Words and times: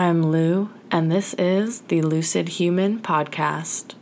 I'm 0.00 0.32
Lou, 0.32 0.70
and 0.90 1.12
this 1.12 1.34
is 1.34 1.82
the 1.82 2.00
Lucid 2.00 2.48
Human 2.48 3.00
Podcast. 3.00 3.96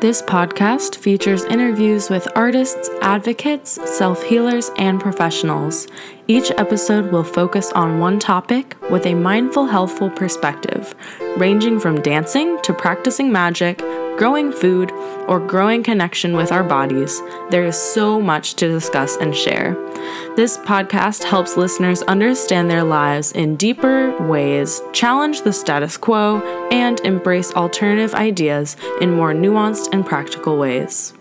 This 0.00 0.22
podcast 0.22 0.94
features 0.94 1.42
interviews 1.46 2.08
with 2.08 2.28
artists, 2.36 2.88
advocates, 3.00 3.80
self 3.90 4.22
healers, 4.22 4.70
and 4.76 5.00
professionals. 5.00 5.88
Each 6.28 6.52
episode 6.52 7.10
will 7.10 7.24
focus 7.24 7.72
on 7.72 7.98
one 7.98 8.20
topic 8.20 8.76
with 8.92 9.06
a 9.06 9.14
mindful, 9.14 9.66
healthful 9.66 10.10
perspective, 10.10 10.94
ranging 11.36 11.80
from 11.80 12.00
dancing 12.00 12.60
to 12.62 12.72
practicing 12.72 13.32
magic, 13.32 13.82
growing 14.22 14.52
food, 14.52 14.92
or 15.26 15.40
growing 15.40 15.82
connection 15.82 16.36
with 16.36 16.52
our 16.52 16.62
bodies. 16.62 17.20
There 17.50 17.64
is 17.64 17.76
so 17.76 18.20
much 18.20 18.54
to 18.54 18.68
discuss 18.68 19.16
and 19.16 19.34
share. 19.34 19.74
This 20.36 20.58
podcast 20.58 21.24
helps 21.24 21.56
listeners 21.56 22.02
understand 22.02 22.70
their 22.70 22.84
lives 22.84 23.32
in 23.32 23.56
deeper 23.56 24.16
ways, 24.28 24.80
challenge 24.92 25.42
the 25.42 25.52
status 25.52 25.96
quo, 25.96 26.40
and 26.70 27.00
embrace 27.00 27.52
alternative 27.54 28.14
ideas 28.14 28.76
in 29.00 29.12
more 29.12 29.34
nuanced 29.34 29.88
and 29.92 30.06
practical 30.06 30.56
ways. 30.56 31.14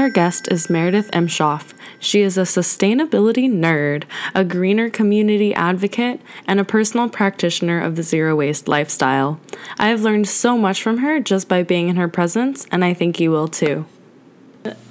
Our 0.00 0.08
guest 0.08 0.48
is 0.50 0.70
Meredith 0.70 1.10
M. 1.12 1.26
Emshoff. 1.26 1.74
She 1.98 2.22
is 2.22 2.38
a 2.38 2.44
sustainability 2.44 3.52
nerd, 3.52 4.04
a 4.34 4.46
greener 4.46 4.88
community 4.88 5.52
advocate, 5.52 6.22
and 6.46 6.58
a 6.58 6.64
personal 6.64 7.10
practitioner 7.10 7.78
of 7.78 7.96
the 7.96 8.02
zero 8.02 8.34
waste 8.34 8.66
lifestyle. 8.66 9.38
I 9.78 9.88
have 9.88 10.00
learned 10.00 10.26
so 10.26 10.56
much 10.56 10.82
from 10.82 10.98
her 10.98 11.20
just 11.20 11.48
by 11.48 11.62
being 11.64 11.90
in 11.90 11.96
her 11.96 12.08
presence, 12.08 12.66
and 12.72 12.82
I 12.82 12.94
think 12.94 13.20
you 13.20 13.30
will 13.30 13.46
too. 13.46 13.84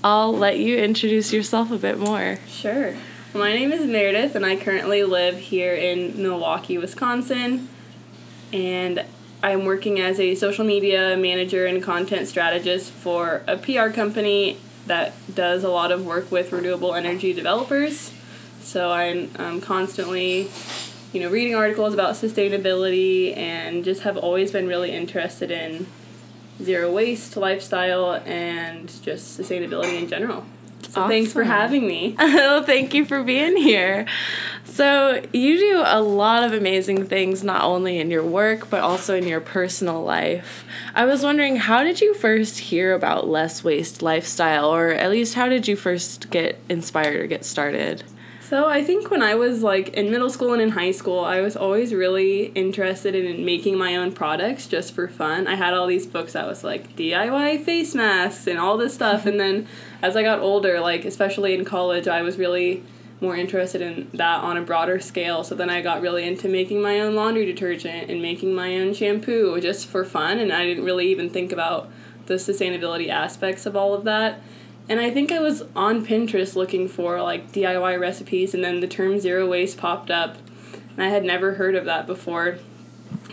I'll 0.03 0.31
let 0.31 0.59
you 0.59 0.77
introduce 0.77 1.33
yourself 1.33 1.71
a 1.71 1.79
bit 1.79 1.97
more. 1.97 2.37
Sure. 2.47 2.93
My 3.33 3.51
name 3.51 3.71
is 3.71 3.87
Meredith, 3.87 4.35
and 4.35 4.45
I 4.45 4.57
currently 4.57 5.03
live 5.03 5.39
here 5.39 5.73
in 5.73 6.21
Milwaukee, 6.21 6.77
Wisconsin. 6.77 7.67
And 8.53 9.03
I'm 9.41 9.65
working 9.65 9.99
as 9.99 10.19
a 10.19 10.35
social 10.35 10.65
media 10.65 11.17
manager 11.17 11.65
and 11.65 11.81
content 11.81 12.27
strategist 12.27 12.91
for 12.91 13.41
a 13.47 13.57
PR 13.57 13.89
company 13.89 14.59
that 14.87 15.13
does 15.33 15.63
a 15.63 15.69
lot 15.69 15.91
of 15.91 16.05
work 16.05 16.31
with 16.31 16.51
renewable 16.51 16.95
energy 16.95 17.33
developers. 17.33 18.11
So 18.61 18.91
I'm, 18.91 19.31
I'm 19.37 19.61
constantly, 19.61 20.49
you 21.13 21.21
know, 21.21 21.29
reading 21.29 21.55
articles 21.55 21.93
about 21.93 22.15
sustainability 22.15 23.35
and 23.35 23.83
just 23.83 24.01
have 24.03 24.17
always 24.17 24.51
been 24.51 24.67
really 24.67 24.91
interested 24.91 25.51
in 25.51 25.87
zero 26.61 26.91
waste 26.91 27.37
lifestyle 27.37 28.21
and 28.25 28.87
just 29.01 29.39
sustainability 29.39 29.97
in 29.97 30.07
general. 30.07 30.45
So 30.83 31.01
awesome. 31.01 31.09
thanks 31.09 31.33
for 31.33 31.43
having 31.43 31.87
me. 31.87 32.15
well, 32.19 32.63
thank 32.63 32.93
you 32.93 33.05
for 33.05 33.23
being 33.23 33.57
here. 33.57 34.05
So, 34.65 35.21
you 35.33 35.57
do 35.57 35.83
a 35.85 35.99
lot 36.01 36.43
of 36.43 36.53
amazing 36.53 37.07
things 37.07 37.43
not 37.43 37.63
only 37.63 37.99
in 37.99 38.09
your 38.09 38.23
work 38.23 38.69
but 38.69 38.81
also 38.81 39.15
in 39.15 39.27
your 39.27 39.41
personal 39.41 40.01
life. 40.03 40.63
I 40.95 41.05
was 41.05 41.21
wondering 41.21 41.57
how 41.57 41.83
did 41.83 41.99
you 41.99 42.13
first 42.13 42.59
hear 42.59 42.93
about 42.93 43.27
less 43.27 43.63
waste 43.63 44.01
lifestyle 44.01 44.73
or 44.73 44.89
at 44.89 45.09
least 45.09 45.33
how 45.33 45.49
did 45.49 45.67
you 45.67 45.75
first 45.75 46.29
get 46.29 46.59
inspired 46.69 47.17
or 47.17 47.27
get 47.27 47.43
started? 47.43 48.03
So 48.49 48.67
I 48.67 48.83
think 48.83 49.11
when 49.11 49.21
I 49.21 49.35
was 49.35 49.61
like 49.61 49.89
in 49.89 50.09
middle 50.09 50.29
school 50.31 50.53
and 50.53 50.61
in 50.61 50.69
high 50.69 50.89
school, 50.89 51.19
I 51.19 51.39
was 51.39 51.55
always 51.55 51.93
really 51.93 52.45
interested 52.55 53.13
in 53.13 53.45
making 53.45 53.77
my 53.77 53.95
own 53.95 54.11
products 54.11 54.65
just 54.65 54.95
for 54.95 55.07
fun. 55.07 55.45
I 55.45 55.53
had 55.53 55.75
all 55.75 55.85
these 55.85 56.07
books 56.07 56.33
that 56.33 56.47
was 56.47 56.63
like 56.63 56.95
DIY 56.95 57.63
face 57.63 57.93
masks 57.93 58.47
and 58.47 58.57
all 58.57 58.75
this 58.75 58.95
stuff 58.95 59.27
and 59.27 59.39
then 59.39 59.67
as 60.01 60.15
I 60.15 60.23
got 60.23 60.39
older, 60.39 60.79
like 60.79 61.05
especially 61.05 61.53
in 61.53 61.65
college, 61.65 62.07
I 62.07 62.21
was 62.21 62.37
really 62.37 62.83
more 63.21 63.35
interested 63.35 63.81
in 63.81 64.09
that 64.13 64.43
on 64.43 64.55
a 64.55 64.61
broader 64.61 64.99
scale. 64.99 65.43
So 65.43 65.53
then 65.53 65.69
I 65.69 65.81
got 65.81 66.01
really 66.01 66.25
into 66.25 66.47
making 66.47 66.81
my 66.81 66.99
own 67.01 67.15
laundry 67.15 67.45
detergent 67.45 68.09
and 68.09 68.21
making 68.21 68.55
my 68.55 68.77
own 68.79 68.93
shampoo 68.93 69.59
just 69.59 69.87
for 69.87 70.05
fun 70.05 70.39
and 70.39 70.53
I 70.53 70.65
didn't 70.65 70.85
really 70.85 71.09
even 71.09 71.29
think 71.29 71.51
about 71.51 71.89
the 72.27 72.35
sustainability 72.35 73.09
aspects 73.09 73.65
of 73.65 73.75
all 73.75 73.93
of 73.93 74.05
that. 74.05 74.41
And 74.87 74.99
I 74.99 75.11
think 75.11 75.31
I 75.31 75.39
was 75.39 75.63
on 75.75 76.05
Pinterest 76.05 76.55
looking 76.55 76.87
for 76.87 77.21
like 77.21 77.51
DIY 77.51 77.99
recipes, 77.99 78.55
and 78.55 78.63
then 78.63 78.79
the 78.79 78.87
term 78.87 79.19
zero 79.19 79.47
waste 79.47 79.77
popped 79.77 80.09
up, 80.09 80.37
and 80.95 81.03
I 81.03 81.09
had 81.09 81.23
never 81.23 81.53
heard 81.53 81.75
of 81.75 81.85
that 81.85 82.07
before. 82.07 82.57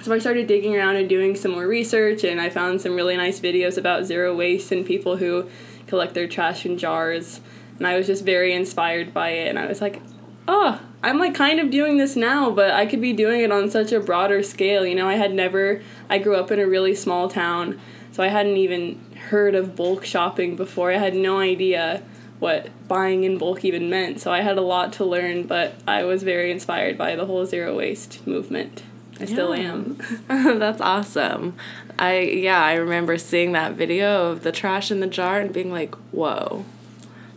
So 0.03 0.13
I 0.13 0.19
started 0.19 0.47
digging 0.47 0.77
around 0.77 0.97
and 0.97 1.09
doing 1.09 1.35
some 1.35 1.53
more 1.53 1.67
research, 1.67 2.25
and 2.25 2.43
I 2.43 2.51
found 2.51 2.83
some 2.83 2.95
really 2.95 3.17
nice 3.17 3.41
videos 3.41 3.79
about 3.79 4.05
zero 4.05 4.37
waste 4.37 4.71
and 4.71 4.85
people 4.85 5.17
who 5.17 5.49
collect 5.87 6.15
their 6.15 6.29
trash 6.29 6.67
in 6.67 6.79
jars. 6.79 7.41
And 7.79 7.87
I 7.87 7.97
was 7.97 8.07
just 8.07 8.25
very 8.25 8.53
inspired 8.53 9.13
by 9.13 9.31
it, 9.31 9.49
and 9.49 9.59
I 9.59 9.67
was 9.67 9.81
like, 9.81 10.01
oh, 10.49 10.81
I'm 11.03 11.19
like 11.19 11.35
kind 11.35 11.61
of 11.61 11.71
doing 11.71 11.99
this 11.99 12.17
now, 12.17 12.51
but 12.51 12.71
I 12.71 12.87
could 12.87 13.01
be 13.01 13.13
doing 13.13 13.43
it 13.43 13.53
on 13.53 13.71
such 13.71 13.93
a 13.93 14.01
broader 14.01 14.43
scale. 14.43 14.87
You 14.87 14.95
know, 14.95 15.09
I 15.09 15.15
had 15.15 15.35
never, 15.35 15.83
I 16.09 16.19
grew 16.19 16.37
up 16.37 16.51
in 16.51 16.59
a 16.59 16.67
really 16.67 16.95
small 16.95 17.29
town, 17.29 17.79
so 18.13 18.23
I 18.23 18.29
hadn't 18.29 18.57
even 18.57 18.99
heard 19.29 19.55
of 19.55 19.77
bulk 19.77 20.05
shopping 20.05 20.57
before. 20.57 20.91
I 20.91 20.99
had 20.99 21.15
no 21.15 21.39
idea 21.39 22.03
what 22.39 22.69
buying 22.89 23.25
in 23.25 23.39
bulk 23.39 23.65
even 23.65 23.91
meant. 23.91 24.21
So 24.21 24.33
I 24.33 24.41
had 24.41 24.59
a 24.59 24.63
lot 24.63 24.93
to 24.95 25.05
learn, 25.05 25.45
but 25.45 25.75
I 25.87 26.05
was 26.05 26.23
very 26.23 26.51
inspired 26.51 26.97
by 26.97 27.17
the 27.17 27.27
whole 27.27 27.45
zero 27.47 27.77
waste 27.77 28.27
movement. 28.27 28.83
I 29.19 29.25
yeah. 29.25 29.27
still 29.27 29.55
am. 29.55 29.99
That's 30.29 30.81
awesome. 30.81 31.57
I 31.99 32.21
yeah, 32.21 32.63
I 32.63 32.75
remember 32.75 33.17
seeing 33.19 33.53
that 33.53 33.73
video 33.75 34.31
of 34.31 34.43
the 34.43 34.53
trash 34.53 34.91
in 34.91 35.01
the 35.01 35.07
jar 35.07 35.41
and 35.41 35.53
being 35.53 35.73
like, 35.73 35.95
"Whoa. 36.13 36.65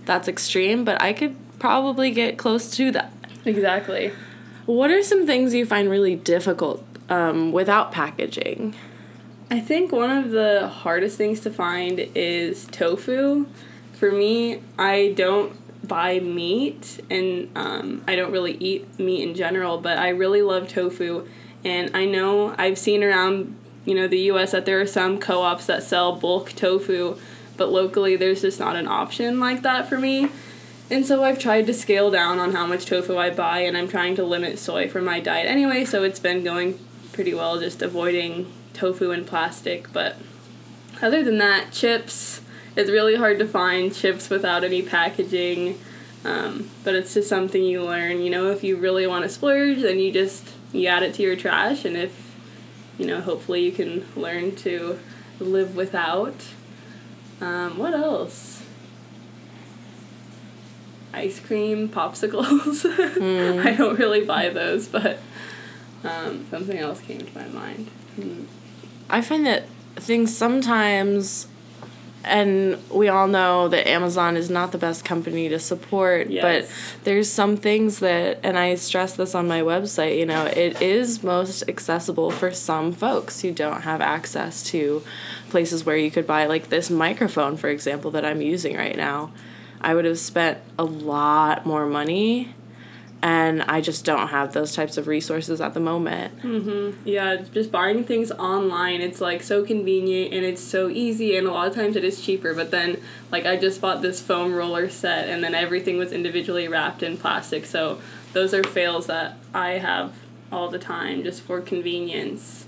That's 0.05 0.27
extreme, 0.27 0.83
but 0.83 1.01
I 1.01 1.13
could 1.13 1.35
probably 1.59 2.11
get 2.11 2.37
close 2.37 2.71
to 2.71 2.91
that." 2.91 3.13
Exactly. 3.45 4.11
What 4.65 4.91
are 4.91 5.01
some 5.01 5.25
things 5.25 5.53
you 5.53 5.65
find 5.65 5.89
really 5.89 6.15
difficult 6.15 6.85
um, 7.09 7.51
without 7.51 7.91
packaging? 7.91 8.75
I 9.51 9.59
think 9.59 9.91
one 9.91 10.11
of 10.11 10.29
the 10.29 10.67
hardest 10.67 11.17
things 11.17 11.39
to 11.41 11.49
find 11.49 12.07
is 12.13 12.67
tofu. 12.67 13.47
For 13.93 14.11
me, 14.11 14.61
I 14.77 15.13
don't 15.15 15.53
buy 15.87 16.19
meat 16.19 17.01
and 17.09 17.49
um, 17.55 18.03
I 18.07 18.15
don't 18.15 18.31
really 18.31 18.53
eat 18.59 18.99
meat 18.99 19.27
in 19.27 19.33
general, 19.33 19.79
but 19.79 19.97
I 19.97 20.09
really 20.09 20.41
love 20.41 20.67
tofu. 20.67 21.27
And 21.63 21.95
I 21.95 22.05
know 22.05 22.55
I've 22.57 22.77
seen 22.77 23.03
around 23.03 23.55
you 23.85 23.95
know 23.95 24.07
the 24.07 24.19
US 24.31 24.51
that 24.51 24.65
there 24.65 24.79
are 24.79 24.87
some 24.87 25.19
co-ops 25.19 25.65
that 25.65 25.83
sell 25.83 26.15
bulk 26.15 26.51
tofu, 26.51 27.17
but 27.57 27.71
locally 27.71 28.15
there's 28.15 28.41
just 28.41 28.59
not 28.59 28.75
an 28.75 28.87
option 28.87 29.39
like 29.39 29.61
that 29.63 29.87
for 29.87 29.97
me. 29.97 30.29
And 30.91 31.05
so 31.05 31.23
I've 31.23 31.37
tried 31.37 31.67
to 31.67 31.73
scale 31.73 32.09
down 32.09 32.39
on 32.39 32.53
how 32.53 32.65
much 32.65 32.85
tofu 32.85 33.17
I 33.17 33.29
buy 33.29 33.59
and 33.59 33.77
I'm 33.77 33.87
trying 33.87 34.15
to 34.15 34.23
limit 34.23 34.57
soy 34.57 34.89
from 34.89 35.05
my 35.05 35.19
diet 35.19 35.47
anyway, 35.47 35.85
so 35.85 36.03
it's 36.03 36.19
been 36.19 36.43
going 36.43 36.79
pretty 37.13 37.33
well 37.33 37.59
just 37.59 37.81
avoiding 37.81 38.51
tofu 38.73 39.11
and 39.11 39.27
plastic, 39.27 39.91
but 39.91 40.15
other 41.01 41.23
than 41.23 41.37
that, 41.37 41.71
chips. 41.71 42.41
It's 42.75 42.89
really 42.89 43.15
hard 43.15 43.39
to 43.39 43.47
find 43.47 43.93
chips 43.93 44.29
without 44.29 44.63
any 44.63 44.81
packaging, 44.81 45.79
um, 46.23 46.69
but 46.83 46.95
it's 46.95 47.13
just 47.13 47.27
something 47.27 47.63
you 47.63 47.83
learn. 47.83 48.21
You 48.21 48.29
know, 48.29 48.51
if 48.51 48.63
you 48.63 48.77
really 48.77 49.07
want 49.07 49.23
to 49.23 49.29
splurge, 49.29 49.81
then 49.81 49.99
you 49.99 50.11
just 50.11 50.53
you 50.71 50.87
add 50.87 51.03
it 51.03 51.13
to 51.15 51.23
your 51.23 51.35
trash, 51.35 51.85
and 51.85 51.97
if 51.97 52.29
you 52.97 53.05
know, 53.05 53.21
hopefully 53.21 53.63
you 53.63 53.71
can 53.71 54.05
learn 54.15 54.55
to 54.57 54.99
live 55.39 55.75
without. 55.75 56.35
Um, 57.39 57.77
what 57.77 57.93
else? 57.93 58.61
Ice 61.13 61.39
cream, 61.39 61.89
popsicles. 61.89 62.83
Mm. 62.83 63.65
I 63.65 63.73
don't 63.73 63.97
really 63.97 64.25
buy 64.25 64.49
those, 64.49 64.87
but 64.87 65.19
um, 66.03 66.45
something 66.49 66.77
else 66.77 66.99
came 66.99 67.19
to 67.19 67.37
my 67.37 67.47
mind. 67.47 67.89
Mm. 68.17 68.45
I 69.09 69.21
find 69.21 69.45
that 69.45 69.65
things 69.95 70.35
sometimes 70.35 71.47
and 72.29 72.77
we 72.89 73.09
all 73.09 73.27
know 73.27 73.67
that 73.67 73.87
Amazon 73.87 74.37
is 74.37 74.49
not 74.49 74.71
the 74.71 74.77
best 74.77 75.03
company 75.03 75.49
to 75.49 75.59
support, 75.59 76.29
yes. 76.29 76.41
but 76.41 77.03
there's 77.03 77.29
some 77.29 77.57
things 77.57 77.99
that, 77.99 78.39
and 78.43 78.57
I 78.57 78.75
stress 78.75 79.15
this 79.15 79.35
on 79.35 79.47
my 79.47 79.61
website, 79.61 80.17
you 80.17 80.25
know, 80.25 80.45
it 80.45 80.81
is 80.81 81.23
most 81.23 81.67
accessible 81.67 82.31
for 82.31 82.51
some 82.51 82.93
folks 82.93 83.41
who 83.41 83.51
don't 83.51 83.81
have 83.81 84.01
access 84.01 84.63
to 84.65 85.03
places 85.49 85.85
where 85.85 85.97
you 85.97 86.11
could 86.11 86.27
buy, 86.27 86.45
like 86.45 86.69
this 86.69 86.89
microphone, 86.89 87.57
for 87.57 87.67
example, 87.69 88.11
that 88.11 88.23
I'm 88.23 88.41
using 88.41 88.77
right 88.77 88.95
now. 88.95 89.31
I 89.81 89.95
would 89.95 90.05
have 90.05 90.19
spent 90.19 90.59
a 90.77 90.83
lot 90.83 91.65
more 91.65 91.85
money 91.85 92.53
and 93.21 93.63
I 93.63 93.81
just 93.81 94.05
don't 94.05 94.29
have 94.29 94.53
those 94.53 94.73
types 94.73 94.97
of 94.97 95.07
resources 95.07 95.59
at 95.59 95.73
the 95.73 95.79
moment. 95.79 96.39
Mm-hmm. 96.41 97.07
Yeah, 97.07 97.37
just 97.53 97.71
buying 97.71 98.03
things 98.03 98.31
online, 98.31 99.01
it's 99.01 99.19
like 99.19 99.43
so 99.43 99.65
convenient 99.65 100.33
and 100.33 100.45
it's 100.45 100.61
so 100.61 100.89
easy, 100.89 101.35
and 101.35 101.45
a 101.47 101.51
lot 101.51 101.67
of 101.67 101.75
times 101.75 101.95
it 101.95 102.03
is 102.03 102.21
cheaper. 102.21 102.53
But 102.53 102.71
then, 102.71 103.01
like, 103.31 103.45
I 103.45 103.57
just 103.57 103.81
bought 103.81 104.01
this 104.01 104.21
foam 104.21 104.53
roller 104.53 104.89
set, 104.89 105.27
and 105.27 105.43
then 105.43 105.53
everything 105.53 105.97
was 105.97 106.11
individually 106.11 106.67
wrapped 106.67 107.03
in 107.03 107.17
plastic. 107.17 107.65
So 107.65 107.99
those 108.33 108.53
are 108.53 108.63
fails 108.63 109.07
that 109.07 109.37
I 109.53 109.71
have 109.71 110.13
all 110.51 110.69
the 110.69 110.79
time 110.79 111.23
just 111.23 111.41
for 111.41 111.61
convenience. 111.61 112.65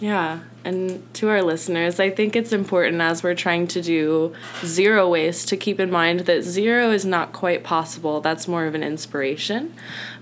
Yeah. 0.00 0.40
And 0.64 1.02
to 1.14 1.28
our 1.28 1.42
listeners, 1.42 1.98
I 1.98 2.10
think 2.10 2.36
it's 2.36 2.52
important 2.52 3.00
as 3.00 3.22
we're 3.22 3.34
trying 3.34 3.66
to 3.68 3.82
do 3.82 4.34
zero 4.64 5.08
waste 5.08 5.48
to 5.48 5.56
keep 5.56 5.80
in 5.80 5.90
mind 5.90 6.20
that 6.20 6.42
zero 6.42 6.90
is 6.90 7.04
not 7.04 7.32
quite 7.32 7.64
possible. 7.64 8.20
That's 8.20 8.46
more 8.46 8.66
of 8.66 8.74
an 8.74 8.82
inspiration, 8.82 9.74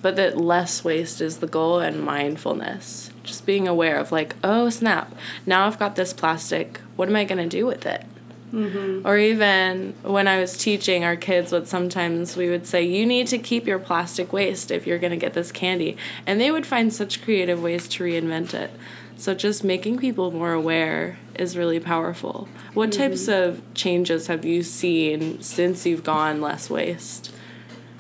but 0.03 0.17
that 0.17 0.39
less 0.39 0.85
waste 0.85 1.21
is 1.21 1.39
the 1.39 1.47
goal 1.47 1.81
and 1.81 2.03
mindfulness. 2.03 3.11
Just 3.23 3.45
being 3.45 3.67
aware 3.67 3.99
of, 3.99 4.13
like, 4.13 4.37
oh, 4.45 4.71
snap, 4.71 5.15
now 5.45 5.67
I've 5.67 5.79
got 5.79 5.97
this 5.97 6.13
plastic. 6.13 6.81
What 6.95 7.09
am 7.09 7.17
I 7.17 7.25
going 7.25 7.43
to 7.43 7.49
do 7.49 7.67
with 7.67 7.85
it? 7.85 8.05
Mm-hmm. 8.53 9.07
Or 9.07 9.19
even 9.19 9.95
when 10.03 10.29
I 10.29 10.39
was 10.39 10.57
teaching 10.57 11.03
our 11.05 11.17
kids, 11.17 11.51
what 11.51 11.67
sometimes 11.67 12.37
we 12.37 12.49
would 12.49 12.67
say, 12.67 12.85
you 12.85 13.05
need 13.05 13.27
to 13.29 13.39
keep 13.39 13.67
your 13.67 13.81
plastic 13.81 14.33
waste 14.33 14.71
if 14.71 14.87
you're 14.87 15.01
going 15.01 15.11
to 15.11 15.17
get 15.17 15.35
this 15.35 15.51
candy. 15.51 15.97
And 16.25 16.41
they 16.41 16.53
would 16.53 16.67
find 16.67 16.95
such 16.95 17.23
creative 17.23 17.61
ways 17.61 17.89
to 17.89 18.05
reinvent 18.05 18.55
it. 18.55 18.71
So 19.17 19.35
just 19.35 19.65
making 19.65 19.99
people 19.99 20.31
more 20.31 20.53
aware 20.53 21.19
is 21.35 21.57
really 21.57 21.81
powerful. 21.81 22.49
What 22.75 22.91
mm-hmm. 22.91 23.01
types 23.01 23.29
of 23.29 23.63
changes 23.75 24.27
have 24.27 24.45
you 24.45 24.63
seen 24.63 25.41
since 25.43 25.87
you've 25.87 26.05
gone 26.05 26.41
less 26.41 26.69
waste? 26.69 27.33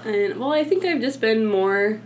And 0.05 0.39
well, 0.39 0.53
I 0.53 0.63
think 0.63 0.85
I've 0.85 1.01
just 1.01 1.21
been 1.21 1.47
more 1.47 2.01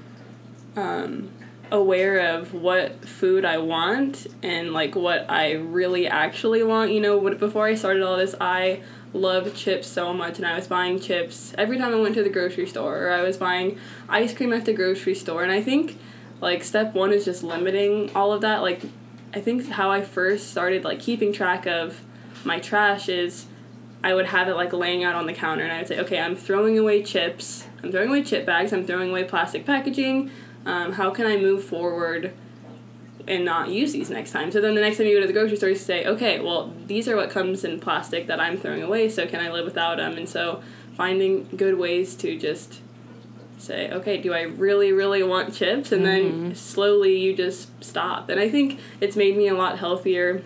um, 0.77 1.31
aware 1.73 2.37
of 2.37 2.55
what 2.55 3.05
food 3.07 3.45
I 3.45 3.59
want 3.59 4.27
and 4.43 4.73
like 4.73 4.95
what 4.95 5.29
I 5.29 5.53
really 5.53 6.07
actually 6.07 6.62
want. 6.62 6.93
You 6.93 7.01
know, 7.01 7.35
before 7.35 7.67
I 7.67 7.75
started 7.75 8.03
all 8.03 8.17
this, 8.17 8.35
I 8.41 8.83
loved 9.12 9.57
chips 9.57 9.89
so 9.89 10.12
much 10.12 10.39
and 10.39 10.47
I 10.47 10.55
was 10.55 10.69
buying 10.69 11.01
chips 11.01 11.53
every 11.59 11.79
time 11.79 11.93
I 11.93 11.97
went 11.97 12.15
to 12.15 12.23
the 12.23 12.31
grocery 12.31 12.67
store 12.67 13.07
or 13.07 13.11
I 13.11 13.23
was 13.23 13.37
buying 13.37 13.79
ice 14.09 14.33
cream 14.33 14.53
at 14.53 14.65
the 14.65 14.73
grocery 14.73 15.17
store. 15.17 15.43
And 15.43 15.51
I 15.51 15.61
think 15.62 15.99
like 16.40 16.64
step 16.64 16.94
one 16.94 17.12
is 17.12 17.25
just 17.25 17.42
limiting 17.42 18.10
all 18.14 18.32
of 18.32 18.40
that. 18.40 18.62
Like 18.62 18.82
I 19.34 19.40
think 19.40 19.69
how 19.69 19.90
I 19.90 20.02
first 20.02 20.50
started 20.50 20.84
like 20.84 21.00
keeping 21.00 21.32
track 21.32 21.66
of 21.66 22.00
my 22.44 22.58
trash 22.58 23.08
is 23.08 23.46
I 24.02 24.14
would 24.14 24.26
have 24.26 24.48
it 24.48 24.54
like 24.54 24.72
laying 24.72 25.04
out 25.04 25.14
on 25.14 25.26
the 25.26 25.32
counter 25.32 25.62
and 25.62 25.72
I 25.72 25.78
would 25.78 25.88
say, 25.88 26.00
okay, 26.00 26.19
I'm 26.19 26.34
throwing 26.34 26.78
away 26.78 27.02
chips, 27.02 27.66
I'm 27.82 27.92
throwing 27.92 28.08
away 28.08 28.22
chip 28.22 28.46
bags, 28.46 28.72
I'm 28.72 28.87
throwing 28.87 29.10
away 29.10 29.25
plastic 29.25 29.66
packaging. 29.66 30.31
Um, 30.64 30.92
how 30.92 31.10
can 31.10 31.26
I 31.26 31.37
move 31.37 31.64
forward 31.64 32.32
and 33.28 33.44
not 33.44 33.69
use 33.69 33.92
these 33.92 34.10
next 34.10 34.31
time? 34.32 34.50
So 34.50 34.60
then 34.60 34.75
the 34.75 34.81
next 34.81 34.96
time 34.96 35.06
you 35.06 35.16
go 35.16 35.20
to 35.20 35.26
the 35.26 35.32
grocery 35.32 35.56
store, 35.56 35.69
you 35.69 35.75
say, 35.75 36.06
okay, 36.06 36.40
well, 36.40 36.72
these 36.87 37.08
are 37.08 37.16
what 37.16 37.31
comes 37.31 37.64
in 37.64 37.78
plastic 37.78 38.26
that 38.26 38.40
I'm 38.40 38.56
throwing 38.56 38.82
away, 38.82 39.10
so 39.10 39.26
can 39.26 39.40
I 39.40 39.50
live 39.50 39.66
without 39.66 39.98
them? 39.98 40.16
And 40.16 40.28
so 40.28 40.62
finding 40.96 41.48
good 41.56 41.78
ways 41.78 42.14
to 42.16 42.38
just 42.38 42.81
say, 43.61 43.91
okay, 43.91 44.21
do 44.21 44.33
I 44.33 44.43
really, 44.43 44.93
really 44.93 45.23
want 45.23 45.55
chips? 45.55 45.93
And 45.93 46.05
mm-hmm. 46.05 46.39
then 46.47 46.55
slowly 46.55 47.19
you 47.19 47.35
just 47.37 47.83
stop. 47.83 48.29
And 48.29 48.41
I 48.41 48.49
think 48.49 48.81
it's 49.01 49.17
made 49.17 49.37
me 49.37 49.49
a 49.49 49.55
lot 49.55 49.79
healthier 49.79 50.43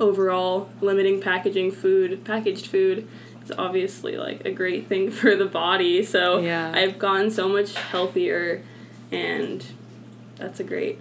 overall. 0.00 0.70
Limiting 0.80 1.20
packaging 1.20 1.72
food, 1.72 2.24
packaged 2.24 2.66
food 2.66 3.08
is 3.44 3.52
obviously 3.56 4.16
like 4.16 4.44
a 4.44 4.50
great 4.50 4.86
thing 4.88 5.10
for 5.12 5.34
the 5.34 5.46
body. 5.46 6.04
So 6.04 6.38
yeah. 6.38 6.72
I've 6.74 6.98
gone 6.98 7.30
so 7.30 7.48
much 7.48 7.74
healthier 7.74 8.62
and 9.10 9.64
that's 10.36 10.60
a 10.60 10.64
great, 10.64 10.98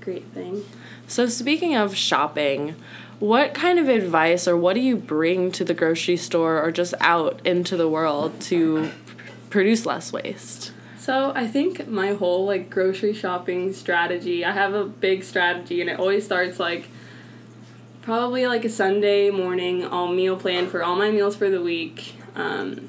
great 0.00 0.24
thing. 0.26 0.64
So 1.06 1.26
speaking 1.26 1.74
of 1.74 1.96
shopping, 1.96 2.76
what 3.18 3.54
kind 3.54 3.78
of 3.78 3.88
advice 3.88 4.48
or 4.48 4.56
what 4.56 4.74
do 4.74 4.80
you 4.80 4.96
bring 4.96 5.52
to 5.52 5.64
the 5.64 5.74
grocery 5.74 6.16
store 6.16 6.60
or 6.60 6.72
just 6.72 6.94
out 7.00 7.40
into 7.44 7.76
the 7.76 7.88
world 7.88 8.40
to 8.40 8.90
produce 9.52 9.86
less 9.86 10.12
waste? 10.12 10.72
So 10.98 11.32
I 11.34 11.46
think 11.46 11.86
my 11.88 12.14
whole 12.14 12.46
like 12.46 12.70
grocery 12.70 13.12
shopping 13.12 13.72
strategy, 13.72 14.44
I 14.44 14.52
have 14.52 14.72
a 14.72 14.84
big 14.84 15.22
strategy 15.22 15.80
and 15.80 15.90
it 15.90 16.00
always 16.00 16.24
starts 16.24 16.58
like 16.58 16.88
probably 18.00 18.46
like 18.46 18.64
a 18.64 18.70
Sunday 18.70 19.30
morning, 19.30 19.84
I'll 19.84 20.08
meal 20.08 20.36
plan 20.36 20.68
for 20.68 20.82
all 20.82 20.96
my 20.96 21.10
meals 21.10 21.36
for 21.36 21.50
the 21.50 21.60
week. 21.60 22.14
Um, 22.34 22.88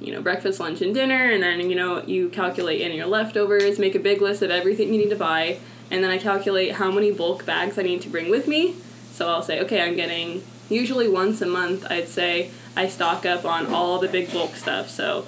you 0.00 0.12
know, 0.12 0.22
breakfast, 0.22 0.60
lunch, 0.60 0.80
and 0.80 0.94
dinner, 0.94 1.32
and 1.32 1.42
then 1.42 1.68
you 1.68 1.74
know 1.74 2.04
you 2.04 2.28
calculate 2.28 2.80
in 2.82 2.92
your 2.92 3.06
leftovers, 3.06 3.80
make 3.80 3.96
a 3.96 3.98
big 3.98 4.22
list 4.22 4.42
of 4.42 4.50
everything 4.50 4.94
you 4.94 5.00
need 5.00 5.10
to 5.10 5.16
buy, 5.16 5.58
and 5.90 6.04
then 6.04 6.10
I 6.12 6.18
calculate 6.18 6.72
how 6.72 6.92
many 6.92 7.10
bulk 7.10 7.44
bags 7.44 7.78
I 7.78 7.82
need 7.82 8.02
to 8.02 8.08
bring 8.08 8.30
with 8.30 8.46
me. 8.46 8.76
So 9.10 9.28
I'll 9.28 9.42
say, 9.42 9.60
okay, 9.62 9.82
I'm 9.82 9.96
getting 9.96 10.44
usually 10.68 11.08
once 11.08 11.40
a 11.40 11.46
month. 11.46 11.84
I'd 11.90 12.06
say 12.06 12.52
I 12.76 12.86
stock 12.86 13.26
up 13.26 13.44
on 13.44 13.66
all 13.66 13.98
the 13.98 14.06
big 14.06 14.32
bulk 14.32 14.54
stuff. 14.54 14.88
So 14.88 15.26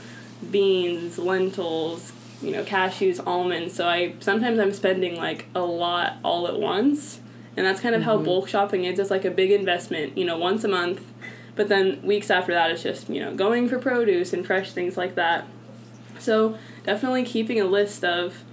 beans, 0.50 1.18
lentils, 1.18 2.12
you 2.42 2.50
know, 2.50 2.64
cashews, 2.64 3.24
almonds. 3.26 3.74
So 3.74 3.86
I 3.86 4.14
sometimes 4.20 4.58
I'm 4.58 4.72
spending 4.72 5.16
like 5.16 5.46
a 5.54 5.60
lot 5.60 6.16
all 6.24 6.46
at 6.48 6.58
once. 6.58 7.20
And 7.56 7.66
that's 7.66 7.80
kind 7.80 7.94
of 7.94 8.02
mm-hmm. 8.02 8.10
how 8.10 8.18
bulk 8.18 8.48
shopping 8.48 8.84
is. 8.84 8.98
It's 8.98 9.10
like 9.10 9.24
a 9.24 9.30
big 9.30 9.50
investment, 9.50 10.16
you 10.16 10.24
know, 10.24 10.38
once 10.38 10.64
a 10.64 10.68
month. 10.68 11.04
But 11.56 11.68
then 11.68 12.00
weeks 12.02 12.30
after 12.30 12.52
that 12.52 12.70
it's 12.70 12.82
just, 12.82 13.10
you 13.10 13.20
know, 13.20 13.34
going 13.34 13.68
for 13.68 13.78
produce 13.78 14.32
and 14.32 14.46
fresh 14.46 14.72
things 14.72 14.96
like 14.96 15.16
that. 15.16 15.46
So 16.18 16.56
definitely 16.84 17.24
keeping 17.24 17.60
a 17.60 17.64
list 17.64 18.04
of 18.04 18.44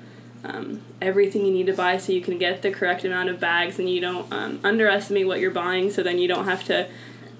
um, 0.44 0.82
everything 1.02 1.46
you 1.46 1.52
need 1.52 1.68
to 1.68 1.74
buy 1.74 1.98
so 1.98 2.12
you 2.12 2.22
can 2.22 2.38
get 2.38 2.62
the 2.62 2.72
correct 2.72 3.04
amount 3.04 3.30
of 3.30 3.40
bags 3.40 3.80
and 3.80 3.90
you 3.90 4.00
don't 4.00 4.32
um, 4.32 4.60
underestimate 4.64 5.28
what 5.28 5.40
you're 5.40 5.52
buying 5.52 5.92
so 5.92 6.04
then 6.04 6.20
you 6.20 6.28
don't 6.28 6.46
have 6.46 6.64
to 6.66 6.88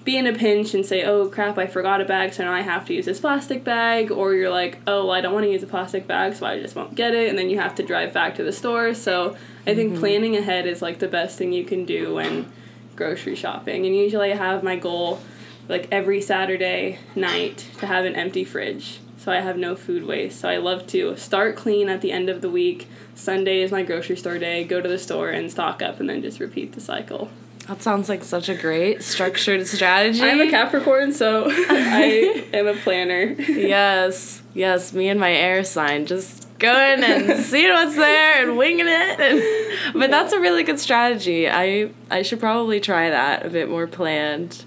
be 0.08 0.16
in 0.16 0.26
a 0.26 0.32
pinch 0.32 0.72
and 0.72 0.86
say, 0.86 1.04
oh 1.04 1.28
crap, 1.28 1.58
I 1.58 1.66
forgot 1.66 2.00
a 2.00 2.04
bag, 2.06 2.32
so 2.32 2.42
now 2.42 2.54
I 2.54 2.62
have 2.62 2.86
to 2.86 2.94
use 2.94 3.04
this 3.04 3.20
plastic 3.20 3.62
bag, 3.62 4.10
or 4.10 4.32
you're 4.32 4.48
like, 4.48 4.78
oh, 4.86 5.04
well, 5.04 5.14
I 5.14 5.20
don't 5.20 5.34
want 5.34 5.44
to 5.44 5.52
use 5.52 5.62
a 5.62 5.66
plastic 5.66 6.06
bag, 6.06 6.34
so 6.34 6.46
I 6.46 6.58
just 6.58 6.74
won't 6.74 6.94
get 6.94 7.12
it, 7.12 7.28
and 7.28 7.38
then 7.38 7.50
you 7.50 7.58
have 7.58 7.74
to 7.74 7.82
drive 7.82 8.14
back 8.14 8.36
to 8.36 8.42
the 8.42 8.50
store. 8.50 8.94
So 8.94 9.36
I 9.66 9.74
think 9.74 9.90
mm-hmm. 9.92 10.00
planning 10.00 10.34
ahead 10.34 10.66
is 10.66 10.80
like 10.80 10.98
the 10.98 11.08
best 11.08 11.36
thing 11.36 11.52
you 11.52 11.62
can 11.62 11.84
do 11.84 12.14
when 12.14 12.50
grocery 12.96 13.34
shopping. 13.34 13.84
And 13.84 13.94
usually 13.94 14.32
I 14.32 14.36
have 14.36 14.62
my 14.62 14.76
goal 14.76 15.20
like 15.68 15.88
every 15.92 16.22
Saturday 16.22 17.00
night 17.14 17.68
to 17.80 17.86
have 17.86 18.06
an 18.06 18.16
empty 18.16 18.44
fridge. 18.44 19.00
So 19.18 19.30
I 19.30 19.40
have 19.40 19.58
no 19.58 19.76
food 19.76 20.06
waste. 20.06 20.40
So 20.40 20.48
I 20.48 20.56
love 20.56 20.86
to 20.86 21.18
start 21.18 21.54
clean 21.54 21.90
at 21.90 22.00
the 22.00 22.12
end 22.12 22.30
of 22.30 22.40
the 22.40 22.48
week. 22.48 22.88
Sunday 23.14 23.60
is 23.60 23.70
my 23.70 23.82
grocery 23.82 24.16
store 24.16 24.38
day, 24.38 24.64
go 24.64 24.80
to 24.80 24.88
the 24.88 24.98
store 24.98 25.28
and 25.28 25.50
stock 25.50 25.82
up 25.82 26.00
and 26.00 26.08
then 26.08 26.22
just 26.22 26.40
repeat 26.40 26.72
the 26.72 26.80
cycle. 26.80 27.28
That 27.68 27.82
sounds 27.82 28.08
like 28.08 28.24
such 28.24 28.48
a 28.48 28.54
great 28.54 29.02
structured 29.02 29.66
strategy. 29.66 30.22
I'm 30.22 30.40
a 30.40 30.50
Capricorn, 30.50 31.12
so 31.12 31.44
I 31.50 32.46
am 32.54 32.66
a 32.66 32.72
planner. 32.74 33.34
yes, 33.38 34.42
yes, 34.54 34.94
me 34.94 35.10
and 35.10 35.20
my 35.20 35.32
air 35.32 35.62
sign 35.64 36.06
just 36.06 36.48
going 36.58 37.04
and 37.04 37.38
seeing 37.44 37.70
what's 37.72 37.94
there 37.94 38.42
and 38.42 38.56
winging 38.56 38.86
it. 38.88 39.20
And, 39.20 39.92
but 40.00 40.10
that's 40.10 40.32
a 40.32 40.40
really 40.40 40.62
good 40.62 40.80
strategy. 40.80 41.48
I 41.48 41.90
I 42.10 42.22
should 42.22 42.40
probably 42.40 42.80
try 42.80 43.10
that 43.10 43.44
a 43.44 43.50
bit 43.50 43.68
more 43.68 43.86
planned. 43.86 44.64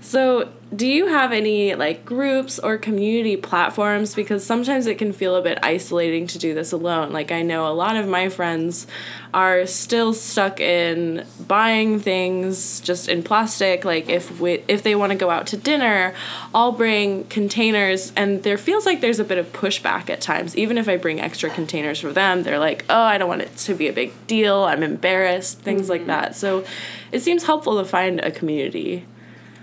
So, 0.00 0.48
do 0.74 0.86
you 0.86 1.06
have 1.06 1.30
any 1.30 1.76
like 1.76 2.04
groups 2.04 2.58
or 2.58 2.76
community 2.76 3.36
platforms 3.36 4.16
because 4.16 4.44
sometimes 4.44 4.88
it 4.88 4.98
can 4.98 5.12
feel 5.12 5.36
a 5.36 5.42
bit 5.42 5.58
isolating 5.62 6.26
to 6.26 6.38
do 6.38 6.54
this 6.54 6.72
alone. 6.72 7.12
Like 7.12 7.30
I 7.30 7.42
know 7.42 7.70
a 7.70 7.72
lot 7.72 7.96
of 7.96 8.08
my 8.08 8.28
friends 8.28 8.88
are 9.32 9.64
still 9.66 10.12
stuck 10.12 10.58
in 10.58 11.24
buying 11.46 12.00
things 12.00 12.80
just 12.80 13.08
in 13.08 13.22
plastic 13.22 13.84
like 13.84 14.08
if 14.08 14.40
we 14.40 14.64
if 14.66 14.82
they 14.82 14.96
want 14.96 15.12
to 15.12 15.18
go 15.18 15.30
out 15.30 15.46
to 15.48 15.56
dinner, 15.56 16.14
I'll 16.52 16.72
bring 16.72 17.24
containers 17.24 18.12
and 18.16 18.42
there 18.42 18.58
feels 18.58 18.84
like 18.84 19.00
there's 19.00 19.20
a 19.20 19.24
bit 19.24 19.38
of 19.38 19.52
pushback 19.52 20.10
at 20.10 20.20
times. 20.20 20.56
Even 20.56 20.78
if 20.78 20.88
I 20.88 20.96
bring 20.96 21.20
extra 21.20 21.48
containers 21.48 22.00
for 22.00 22.12
them, 22.12 22.42
they're 22.42 22.58
like, 22.58 22.84
"Oh, 22.90 23.02
I 23.02 23.18
don't 23.18 23.28
want 23.28 23.42
it 23.42 23.56
to 23.58 23.74
be 23.74 23.86
a 23.86 23.92
big 23.92 24.12
deal. 24.26 24.64
I'm 24.64 24.82
embarrassed." 24.82 25.60
Things 25.60 25.82
mm-hmm. 25.82 25.90
like 25.90 26.06
that. 26.06 26.34
So, 26.34 26.64
it 27.12 27.20
seems 27.20 27.44
helpful 27.44 27.78
to 27.78 27.84
find 27.84 28.18
a 28.20 28.32
community 28.32 29.04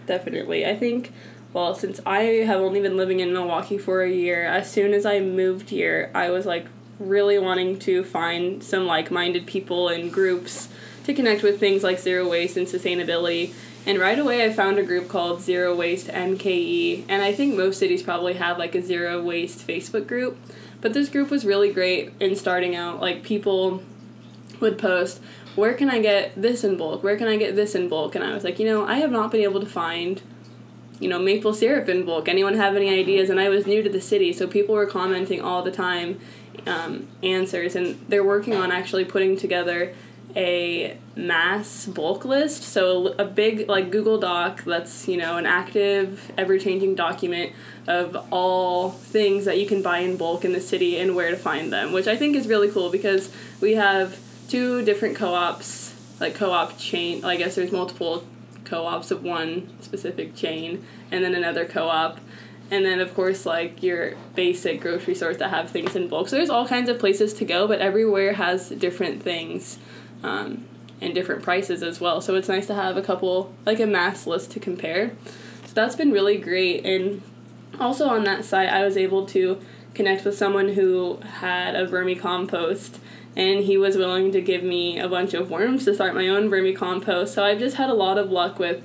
definitely. 0.05 0.65
I 0.65 0.75
think, 0.75 1.12
well, 1.53 1.75
since 1.75 2.00
I 2.05 2.22
have 2.45 2.62
only 2.62 2.81
been 2.81 2.98
living 2.98 3.19
in 3.19 3.33
Milwaukee 3.33 3.77
for 3.77 4.01
a 4.01 4.12
year, 4.12 4.43
as 4.45 4.72
soon 4.72 4.93
as 4.93 5.05
I 5.05 5.19
moved 5.19 5.69
here, 5.69 6.12
I 6.13 6.29
was 6.29 6.45
like 6.45 6.65
really 7.00 7.39
wanting 7.39 7.79
to 7.79 8.03
find 8.03 8.63
some 8.63 8.86
like 8.86 9.12
minded 9.12 9.45
people 9.45 9.89
and 9.89 10.12
groups 10.12 10.69
to 11.05 11.13
connect 11.13 11.43
with 11.43 11.60
things 11.60 11.83
like 11.83 12.00
zero 12.00 12.29
waste 12.29 12.57
and 12.57 12.67
sustainability. 12.67 13.53
And 13.86 14.00
right 14.00 14.17
away, 14.17 14.45
I 14.45 14.53
found 14.53 14.79
a 14.79 14.83
group 14.83 15.10
called 15.10 15.41
Zero 15.41 15.75
Waste 15.75 16.07
MKE, 16.07 17.03
and 17.10 17.22
I 17.22 17.33
think 17.33 17.55
most 17.55 17.79
cities 17.79 18.01
probably 18.01 18.36
have 18.36 18.57
like 18.57 18.75
a 18.75 18.81
zero 18.81 19.22
waste 19.22 19.67
Facebook 19.67 20.07
group. 20.07 20.38
But 20.79 20.93
this 20.93 21.10
group 21.10 21.29
was 21.29 21.45
really 21.45 21.72
great 21.72 22.13
in 22.19 22.36
starting 22.36 22.75
out. 22.75 23.01
Like, 23.01 23.24
people 23.24 23.83
would 24.62 24.77
post, 24.77 25.22
where 25.55 25.74
can 25.74 25.89
I 25.89 26.00
get 26.00 26.39
this 26.39 26.63
in 26.63 26.77
bulk? 26.77 27.03
Where 27.03 27.17
can 27.17 27.27
I 27.27 27.38
get 27.38 27.55
this 27.55 27.75
in 27.75 27.89
bulk? 27.89 28.15
And 28.15 28.24
I 28.24 28.33
was 28.33 28.43
like, 28.43 28.60
you 28.60 28.65
know, 28.65 28.86
I 28.86 28.95
have 28.95 29.12
not 29.12 29.31
been 29.31 29.41
able 29.41 29.60
to 29.60 29.65
find, 29.65 30.22
you 31.00 31.07
know, 31.07 31.19
maple 31.19 31.53
syrup 31.53 31.89
in 31.89 32.05
bulk. 32.05 32.27
Anyone 32.27 32.55
have 32.55 32.75
any 32.75 32.89
ideas? 32.89 33.29
And 33.29 33.39
I 33.39 33.50
was 33.50 33.67
new 33.67 33.83
to 33.83 33.89
the 33.89 34.01
city, 34.01 34.33
so 34.33 34.48
people 34.48 34.75
were 34.75 34.88
commenting 34.88 35.41
all 35.41 35.62
the 35.62 35.72
time 35.72 36.19
um, 36.65 37.07
answers, 37.22 37.75
and 37.75 38.03
they're 38.07 38.24
working 38.24 38.55
on 38.55 38.72
actually 38.72 39.05
putting 39.05 39.38
together 39.38 39.93
a 40.36 40.98
mass 41.15 41.86
bulk 41.86 42.25
list 42.25 42.63
so 42.63 43.07
a 43.19 43.25
big 43.25 43.69
like 43.69 43.91
google 43.91 44.17
doc 44.17 44.63
that's 44.63 45.07
you 45.07 45.15
know 45.15 45.38
an 45.38 45.45
active 45.45 46.31
ever 46.39 46.57
changing 46.57 46.95
document 46.95 47.51
of 47.86 48.15
all 48.31 48.89
things 48.89 49.45
that 49.45 49.60
you 49.60 49.67
can 49.67 49.83
buy 49.83 50.00
in 50.00 50.17
bulk 50.17 50.43
in 50.43 50.51
the 50.51 50.62
city 50.62 50.98
and 50.98 51.15
where 51.15 51.29
to 51.29 51.38
find 51.38 51.72
them 51.72 51.91
which 51.91 52.07
i 52.07 52.15
think 52.15 52.36
is 52.36 52.48
really 52.48 52.69
cool 52.72 52.89
because 52.89 53.31
we 53.62 53.75
have 53.75 54.17
two 54.53 54.86
different 54.86 55.15
co-ops 55.15 55.95
like 56.19 56.36
co-op 56.36 56.77
chain. 56.77 57.25
I 57.25 57.38
guess 57.38 57.55
there's 57.55 57.72
multiple 57.72 58.24
co-ops 58.65 59.10
of 59.10 59.24
one 59.24 59.67
specific 59.81 60.36
chain, 60.36 60.86
and 61.12 61.24
then 61.24 61.33
another 61.33 61.65
co-op. 61.65 62.19
And 62.69 62.86
then, 62.86 63.00
of 63.00 63.15
course, 63.15 63.48
like 63.48 63.81
your 63.81 64.13
basic 64.36 64.79
grocery 64.79 65.15
stores 65.15 65.38
that 65.38 65.50
have 65.50 65.72
things 65.72 65.95
in 65.95 66.07
bulk. 66.07 66.29
So 66.29 66.36
there's 66.36 66.51
all 66.51 66.67
kinds 66.67 66.88
of 66.88 67.00
places 67.00 67.33
to 67.36 67.45
go, 67.45 67.67
but 67.67 67.79
everywhere 67.79 68.33
has 68.33 68.69
different 68.69 69.24
things. 69.24 69.79
Um, 70.22 70.65
and 71.01 71.13
different 71.13 71.43
prices 71.43 71.83
as 71.83 72.00
well. 72.00 72.22
So 72.22 72.36
it's 72.36 72.48
nice 72.48 72.67
to 72.67 72.75
have 72.75 72.95
a 72.95 73.01
couple, 73.01 73.53
like 73.65 73.81
a 73.81 73.86
mass 73.86 74.25
list 74.25 74.51
to 74.51 74.60
compare. 74.60 75.12
So 75.65 75.74
that's 75.74 75.98
been 75.98 76.12
really 76.12 76.38
great. 76.38 76.86
And 76.86 77.22
also 77.77 78.07
on 78.07 78.24
that 78.24 78.45
site, 78.45 78.69
I 78.69 78.86
was 78.86 78.95
able 78.95 79.25
to 79.25 79.60
connect 79.93 80.24
with 80.24 80.38
someone 80.38 80.69
who 80.69 81.17
had 81.17 81.75
a 81.75 81.86
vermicompost 81.86 83.00
and 83.36 83.63
he 83.63 83.78
was 83.78 83.98
willing 83.98 84.32
to 84.32 84.42
give 84.42 84.63
me 84.63 85.00
a 85.00 85.08
bunch 85.08 85.34
of 85.34 85.50
worms 85.50 85.86
to 85.86 85.96
start 85.96 86.13
my 86.13 86.28
own 86.28 86.50
vermicompost. 86.50 87.30
So 87.30 87.44
I've 87.44 87.60
just 87.60 87.78
had 87.78 87.90
a 87.90 87.94
lot 87.94 88.18
of 88.18 88.32
luck 88.32 88.60
with 88.60 88.84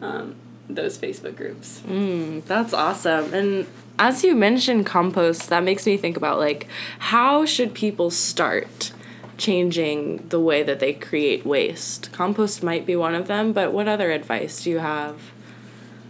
um, 0.00 0.34
those 0.68 0.98
Facebook 0.98 1.36
groups. 1.36 1.82
Mm, 1.86 2.44
that's 2.44 2.72
awesome. 2.72 3.32
And 3.32 3.66
as 3.98 4.22
you 4.22 4.34
mentioned 4.34 4.86
compost, 4.86 5.48
that 5.48 5.62
makes 5.62 5.86
me 5.86 5.96
think 5.96 6.16
about 6.16 6.38
like 6.38 6.66
how 6.98 7.46
should 7.46 7.74
people 7.74 8.10
start 8.10 8.92
changing 9.38 10.28
the 10.28 10.40
way 10.40 10.62
that 10.62 10.80
they 10.80 10.92
create 10.92 11.46
waste? 11.46 12.12
Compost 12.12 12.62
might 12.62 12.86
be 12.86 12.96
one 12.96 13.14
of 13.14 13.26
them, 13.26 13.52
but 13.52 13.72
what 13.72 13.88
other 13.88 14.10
advice 14.10 14.64
do 14.64 14.70
you 14.70 14.78
have? 14.78 15.16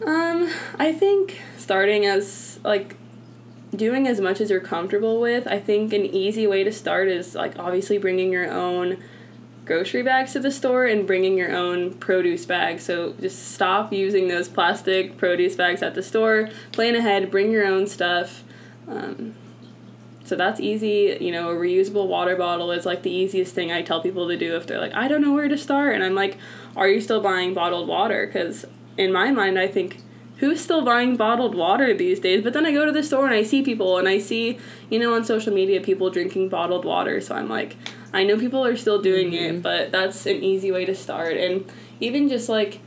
Um, 0.05 0.51
I 0.79 0.93
think 0.93 1.41
starting 1.57 2.07
as 2.07 2.61
like 2.65 2.97
doing 3.75 4.07
as 4.07 4.21
much 4.21 4.41
as 4.41 4.51
you're 4.51 4.61
comfortable 4.61 5.21
with. 5.21 5.47
I 5.47 5.59
think 5.59 5.93
an 5.93 6.05
easy 6.05 6.47
way 6.47 6.65
to 6.65 6.73
start 6.73 7.09
is 7.09 7.35
like 7.35 7.59
obviously 7.59 7.99
bringing 7.99 8.33
your 8.33 8.51
own 8.51 9.03
grocery 9.65 10.03
bags 10.03 10.33
to 10.33 10.41
the 10.41 10.51
store 10.51 10.87
and 10.87 11.07
bringing 11.07 11.37
your 11.37 11.55
own 11.55 11.93
produce 11.95 12.47
bags. 12.47 12.85
So 12.85 13.15
just 13.21 13.53
stop 13.53 13.93
using 13.93 14.29
those 14.29 14.49
plastic 14.49 15.19
produce 15.19 15.57
bags 15.57 15.83
at 15.83 15.95
the 15.95 16.03
store. 16.03 16.49
Plan 16.73 16.95
ahead, 16.95 17.31
bring 17.31 17.51
your 17.51 17.67
own 17.67 17.87
stuff. 17.87 18.45
Um, 18.89 19.35
so 20.25 20.37
that's 20.37 20.61
easy. 20.61 21.19
You 21.21 21.33
know, 21.33 21.51
a 21.51 21.55
reusable 21.55 22.07
water 22.07 22.37
bottle 22.37 22.73
is 22.73 22.87
like 22.87 23.03
the 23.03 23.11
easiest 23.11 23.55
thing 23.55 23.73
I 23.73 23.83
tell 23.83 24.01
people 24.01 24.29
to 24.29 24.37
do 24.37 24.57
if 24.57 24.67
they're 24.67 24.81
like, 24.81 24.95
I 24.95 25.09
don't 25.09 25.21
know 25.21 25.33
where 25.33 25.49
to 25.49 25.59
start. 25.59 25.95
And 25.95 26.05
I'm 26.05 26.15
like, 26.15 26.39
are 26.77 26.89
you 26.89 27.01
still 27.01 27.21
buying 27.21 27.53
bottled 27.53 27.89
water? 27.89 28.27
Because 28.27 28.65
in 28.97 29.13
my 29.13 29.31
mind, 29.31 29.59
I 29.59 29.67
think 29.69 30.01
who's 30.37 30.61
still 30.61 30.83
buying 30.83 31.17
bottled 31.17 31.55
water 31.55 31.95
these 31.95 32.21
days? 32.21 32.43
But 32.43 32.53
then 32.53 32.67
I 32.67 32.73
go 32.73 32.85
to 32.85 32.93
the 32.93 33.03
store 33.03 33.27
and 33.27 33.35
I 33.35 33.43
see 33.43 33.63
people 33.63 33.99
and 33.99 34.09
I 34.09 34.19
see, 34.19 34.59
you 34.91 34.99
know, 34.99 35.15
on 35.15 35.25
social 35.25 35.53
media 35.53 35.81
people 35.81 36.11
drinking 36.11 36.49
bottled 36.49 36.85
water. 36.85 37.21
So 37.21 37.35
I'm 37.35 37.49
like, 37.49 37.77
I 38.13 38.25
know 38.25 38.39
people 38.39 38.65
are 38.65 38.77
still 38.77 39.01
doing 39.01 39.33
mm-hmm. 39.33 39.57
it, 39.57 39.63
but 39.63 39.93
that's 39.93 40.27
an 40.27 40.43
easy 40.43 40.71
way 40.71 40.85
to 40.85 40.95
start. 40.95 41.37
And 41.37 41.71
even 42.01 42.29
just 42.29 42.49
like 42.49 42.81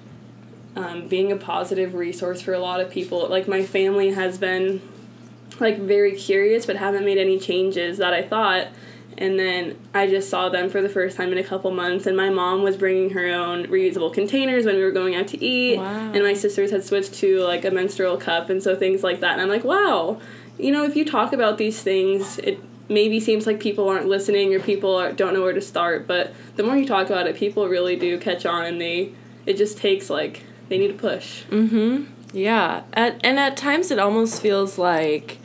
um, 0.76 1.08
being 1.08 1.32
a 1.32 1.36
positive 1.36 1.94
resource 1.94 2.42
for 2.42 2.54
a 2.54 2.60
lot 2.60 2.80
of 2.80 2.90
people. 2.90 3.28
Like 3.28 3.48
my 3.48 3.64
family 3.64 4.12
has 4.12 4.38
been 4.38 4.82
like 5.60 5.78
very 5.78 6.16
curious, 6.16 6.66
but 6.66 6.78
haven't 6.78 7.06
made 7.06 7.18
any 7.18 7.40
changes 7.40 7.98
that 7.98 8.14
I 8.14 8.22
thought 8.22 8.68
and 9.20 9.38
then 9.38 9.78
I 9.94 10.08
just 10.08 10.30
saw 10.30 10.48
them 10.48 10.70
for 10.70 10.82
the 10.82 10.88
first 10.88 11.18
time 11.18 11.34
in 11.34 11.38
a 11.38 11.44
couple 11.44 11.72
months. 11.72 12.08
And 12.08 12.16
my 12.16 12.30
mom 12.30 12.64
was 12.64 12.78
bringing 12.78 13.10
her 13.10 13.28
own 13.28 13.68
reusable 13.68 14.14
containers 14.14 14.66
when 14.66 14.76
we 14.76 14.82
were 14.82 14.92
going 14.92 15.14
out 15.14 15.28
to 15.28 15.44
eat, 15.44 15.78
wow. 15.78 16.14
and 16.14 16.24
my 16.24 16.34
sisters 16.34 16.72
had 16.72 16.86
switched 16.86 17.14
to 17.16 17.42
like 17.42 17.66
a 17.66 17.72
menstrual 17.72 18.16
cup, 18.16 18.50
and 18.50 18.64
so 18.64 18.76
things 18.78 19.04
like 19.04 19.20
that. 19.20 19.34
And 19.34 19.42
I'm 19.42 19.50
like, 19.50 19.66
wow, 19.66 20.22
you 20.58 20.72
know, 20.72 20.86
if 20.86 20.96
you 20.96 21.04
talk 21.04 21.34
about 21.34 21.58
these 21.58 21.82
things, 21.82 22.40
it 22.40 22.62
maybe 22.88 23.20
seems 23.20 23.46
like 23.46 23.60
people 23.60 23.90
aren't 23.90 24.08
listening 24.08 24.56
or 24.56 24.60
people 24.60 24.96
are, 24.96 25.12
don't 25.12 25.34
know 25.34 25.42
where 25.42 25.54
to 25.54 25.62
start. 25.62 26.08
But 26.08 26.34
the 26.56 26.64
more 26.64 26.78
you 26.78 26.88
talk 26.88 27.08
about 27.08 27.28
it, 27.28 27.36
people 27.36 27.68
really 27.68 27.98
do 27.98 28.18
catch 28.18 28.46
on, 28.46 28.66
and 28.66 28.80
they 28.80 29.12
it 29.46 29.58
just 29.58 29.78
takes 29.78 30.10
like 30.10 30.44
they 30.70 30.78
need 30.78 30.92
a 30.92 30.94
push. 30.94 31.44
Mm-hmm. 31.48 32.06
Yeah. 32.32 32.84
At, 32.94 33.20
and 33.22 33.38
at 33.38 33.58
times 33.58 33.92
it 33.92 34.00
almost 34.00 34.42
feels 34.42 34.78
like 34.78 35.40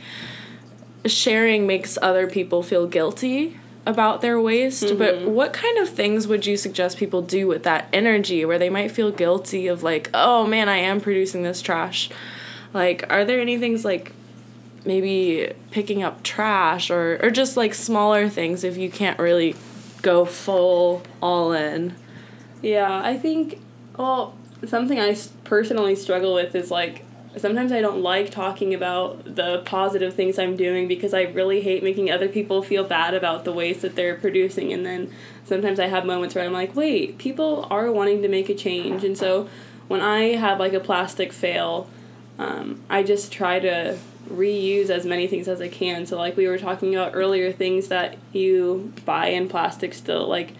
sharing 1.05 1.67
makes 1.67 1.97
other 2.01 2.25
people 2.25 2.63
feel 2.63 2.87
guilty 2.87 3.59
about 3.85 4.21
their 4.21 4.39
waste, 4.39 4.83
mm-hmm. 4.83 4.97
but 4.97 5.21
what 5.21 5.53
kind 5.53 5.77
of 5.77 5.89
things 5.89 6.27
would 6.27 6.45
you 6.45 6.57
suggest 6.57 6.97
people 6.97 7.21
do 7.21 7.47
with 7.47 7.63
that 7.63 7.87
energy 7.93 8.43
where 8.43 8.57
they 8.57 8.69
might 8.69 8.91
feel 8.91 9.11
guilty 9.11 9.67
of 9.67 9.83
like, 9.83 10.09
oh 10.13 10.47
man, 10.47 10.67
I 10.67 10.77
am 10.77 10.99
producing 10.99 11.43
this 11.43 11.61
trash? 11.61 12.09
Like, 12.73 13.05
are 13.09 13.23
there 13.23 13.39
any 13.39 13.57
things 13.57 13.85
like 13.85 14.11
maybe 14.85 15.53
picking 15.71 16.03
up 16.03 16.23
trash 16.23 16.89
or, 16.89 17.19
or 17.21 17.29
just 17.29 17.57
like 17.57 17.73
smaller 17.73 18.27
things 18.27 18.63
if 18.63 18.77
you 18.77 18.89
can't 18.89 19.19
really 19.19 19.55
go 20.01 20.25
full 20.25 21.03
all 21.21 21.53
in? 21.53 21.95
Yeah, 22.61 23.01
I 23.03 23.17
think, 23.17 23.61
well, 23.97 24.35
something 24.65 24.99
I 24.99 25.15
personally 25.43 25.95
struggle 25.95 26.33
with 26.33 26.55
is 26.55 26.71
like 26.71 27.04
sometimes 27.37 27.71
I 27.71 27.81
don't 27.81 28.01
like 28.01 28.31
talking 28.31 28.73
about 28.73 29.35
the 29.35 29.61
positive 29.65 30.13
things 30.13 30.39
I'm 30.39 30.55
doing 30.55 30.87
because 30.87 31.13
I 31.13 31.23
really 31.23 31.61
hate 31.61 31.83
making 31.83 32.11
other 32.11 32.27
people 32.27 32.61
feel 32.61 32.83
bad 32.83 33.13
about 33.13 33.45
the 33.45 33.51
waste 33.51 33.81
that 33.81 33.95
they're 33.95 34.15
producing. 34.15 34.71
And 34.73 34.85
then 34.85 35.11
sometimes 35.45 35.79
I 35.79 35.87
have 35.87 36.05
moments 36.05 36.35
where 36.35 36.45
I'm 36.45 36.53
like, 36.53 36.75
wait, 36.75 37.17
people 37.17 37.67
are 37.69 37.91
wanting 37.91 38.21
to 38.21 38.27
make 38.27 38.49
a 38.49 38.55
change. 38.55 39.03
And 39.03 39.17
so 39.17 39.49
when 39.87 40.01
I 40.01 40.35
have 40.35 40.59
like 40.59 40.73
a 40.73 40.79
plastic 40.79 41.33
fail, 41.33 41.89
um, 42.37 42.81
I 42.89 43.03
just 43.03 43.31
try 43.31 43.59
to 43.59 43.97
reuse 44.29 44.89
as 44.89 45.05
many 45.05 45.27
things 45.27 45.47
as 45.47 45.61
I 45.61 45.67
can. 45.67 46.05
So, 46.05 46.17
like 46.17 46.35
we 46.35 46.47
were 46.47 46.57
talking 46.57 46.95
about 46.95 47.11
earlier, 47.15 47.51
things 47.51 47.87
that 47.89 48.17
you 48.33 48.93
buy 49.05 49.27
in 49.27 49.47
plastic 49.47 49.93
still, 49.93 50.27
like 50.27 50.53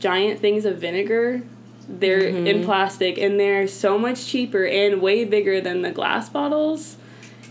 giant 0.00 0.40
things 0.40 0.64
of 0.64 0.78
vinegar 0.78 1.42
they're 1.88 2.22
mm-hmm. 2.22 2.46
in 2.46 2.64
plastic 2.64 3.18
and 3.18 3.38
they're 3.38 3.68
so 3.68 3.98
much 3.98 4.26
cheaper 4.26 4.66
and 4.66 5.00
way 5.00 5.24
bigger 5.24 5.60
than 5.60 5.82
the 5.82 5.90
glass 5.90 6.28
bottles. 6.28 6.96